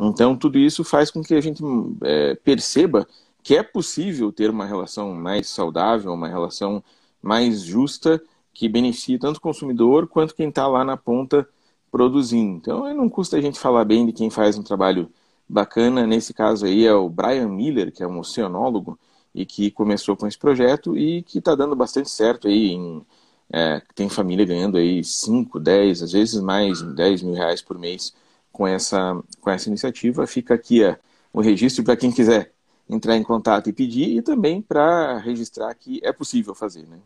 [0.01, 1.63] Então tudo isso faz com que a gente
[2.03, 3.07] é, perceba
[3.43, 6.83] que é possível ter uma relação mais saudável, uma relação
[7.23, 8.23] mais justa
[8.55, 11.47] que beneficie tanto o consumidor quanto quem está lá na ponta
[11.95, 12.57] produzindo.
[12.57, 15.09] Então não custa a gente falar bem de quem faz um trabalho
[15.49, 16.05] bacana.
[16.05, 18.99] Nesse caso aí é o Brian Miller, que é um oceanólogo
[19.33, 22.73] e que começou com esse projeto e que está dando bastante certo aí.
[22.73, 23.07] Em,
[23.53, 28.13] é, tem família ganhando aí 5, 10, às vezes mais, 10 mil reais por mês
[28.51, 30.27] com essa, com essa iniciativa.
[30.27, 30.99] Fica aqui é,
[31.33, 32.53] o registro para quem quiser
[32.91, 36.99] entrar em contato e pedir e também para registrar que é possível fazer, né?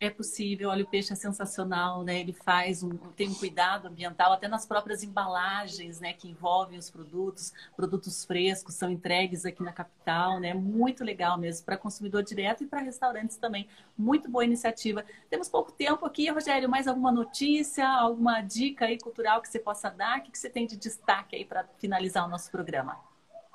[0.00, 2.20] É possível, olha, o peixe é sensacional, né?
[2.20, 6.88] Ele faz um, tem um cuidado ambiental, até nas próprias embalagens, né, que envolvem os
[6.88, 10.54] produtos, produtos frescos são entregues aqui na capital, né?
[10.54, 13.66] Muito legal mesmo para consumidor direto e para restaurantes também.
[13.96, 15.04] Muito boa iniciativa.
[15.28, 19.90] Temos pouco tempo aqui, Rogério, mais alguma notícia, alguma dica aí cultural que você possa
[19.90, 20.20] dar?
[20.20, 23.07] O que você tem de destaque aí para finalizar o nosso programa?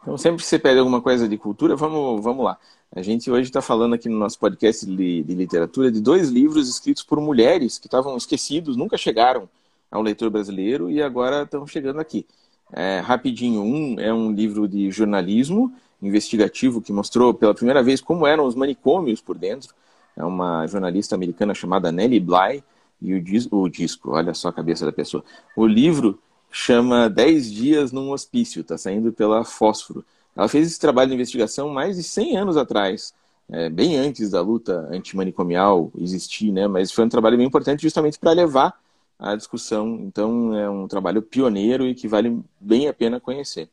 [0.03, 2.57] Então, sempre que você pede alguma coisa de cultura, vamos, vamos lá.
[2.93, 6.69] A gente hoje está falando aqui no nosso podcast de, de, literatura de dois livros
[6.69, 9.49] escritos por mulheres que estavam esquecidos, nunca chegaram
[9.89, 12.27] ao leitor brasileiro e agora estão chegando aqui.
[12.73, 18.27] É, rapidinho, um é um livro de jornalismo investigativo que mostrou pela primeira vez como
[18.27, 19.73] eram os manicômios por dentro.
[20.17, 22.61] É uma jornalista americana chamada Nellie Bly
[23.01, 25.23] e o, dis o disco, olha só a cabeça da pessoa.
[25.55, 26.19] O livro
[26.53, 30.05] chama 10 dias num hospício, está saindo pela Fósforo.
[30.35, 33.11] Ela fez esse trabalho de investigação mais de 100 anos atrás,
[33.49, 36.67] é, bem antes da luta antimanicomial existir, né?
[36.67, 38.79] mas foi um trabalho bem importante justamente para levar
[39.17, 39.99] a discussão.
[40.01, 43.67] Então, é um trabalho pioneiro e que vale bem a pena conhecer.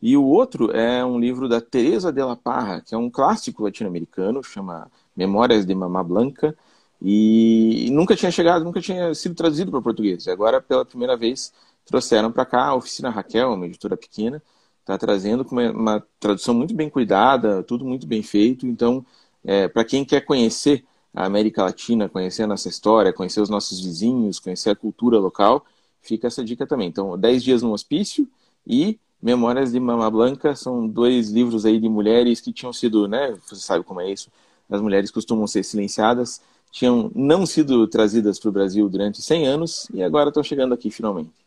[0.00, 3.62] E o outro é um livro da Teresa de la Parra, que é um clássico
[3.62, 6.56] latino-americano, chama Memórias de Mamá Blanca,
[7.02, 10.26] e nunca tinha chegado, nunca tinha sido traduzido para português.
[10.26, 11.52] Agora, pela primeira vez,
[11.84, 14.42] trouxeram para cá a Oficina Raquel, uma editora pequena,
[14.80, 18.66] está trazendo com uma, uma, tradução muito bem cuidada, tudo muito bem feito.
[18.66, 19.04] Então,
[19.44, 23.80] é, para quem quer conhecer a América Latina, conhecer a nossa história, conhecer os nossos
[23.80, 25.64] vizinhos, conhecer a cultura local,
[26.02, 26.88] fica essa dica também.
[26.88, 28.28] Então, 10 dias no hospício
[28.66, 33.34] e Memórias de Mama Blanca são dois livros aí de mulheres que tinham sido, né,
[33.46, 34.30] você sabe como é isso,
[34.68, 39.88] as mulheres costumam ser silenciadas, tinham não sido trazidas para o Brasil durante 100 anos
[39.94, 41.43] e agora estão chegando aqui finalmente.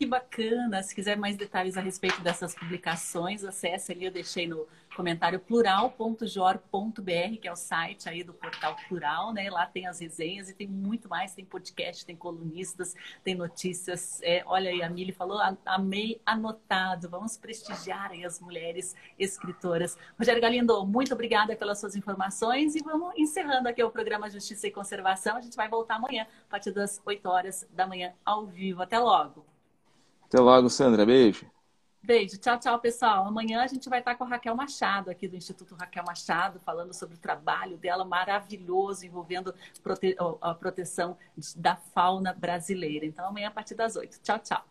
[0.00, 0.82] Que bacana!
[0.82, 7.36] Se quiser mais detalhes a respeito dessas publicações, acesse ali, eu deixei no comentário plural.jor.br,
[7.38, 9.50] que é o site aí do portal Plural, né?
[9.50, 14.22] Lá tem as resenhas e tem muito mais, tem podcast, tem colunistas, tem notícias.
[14.22, 17.06] É, olha aí, a Mili falou, amei anotado.
[17.10, 19.98] Vamos prestigiar aí as mulheres escritoras.
[20.18, 24.70] Rogério Galindo, muito obrigada pelas suas informações e vamos encerrando aqui o programa Justiça e
[24.70, 25.36] Conservação.
[25.36, 28.80] A gente vai voltar amanhã, a partir das 8 horas da manhã, ao vivo.
[28.80, 29.49] Até logo!
[30.30, 31.04] Até logo, Sandra.
[31.04, 31.44] Beijo.
[32.00, 32.38] Beijo.
[32.38, 33.26] Tchau, tchau, pessoal.
[33.26, 36.94] Amanhã a gente vai estar com a Raquel Machado, aqui do Instituto Raquel Machado, falando
[36.94, 39.52] sobre o trabalho dela maravilhoso envolvendo
[39.82, 40.16] prote...
[40.40, 41.18] a proteção
[41.56, 43.04] da fauna brasileira.
[43.04, 44.20] Então, amanhã a partir das oito.
[44.22, 44.69] Tchau, tchau.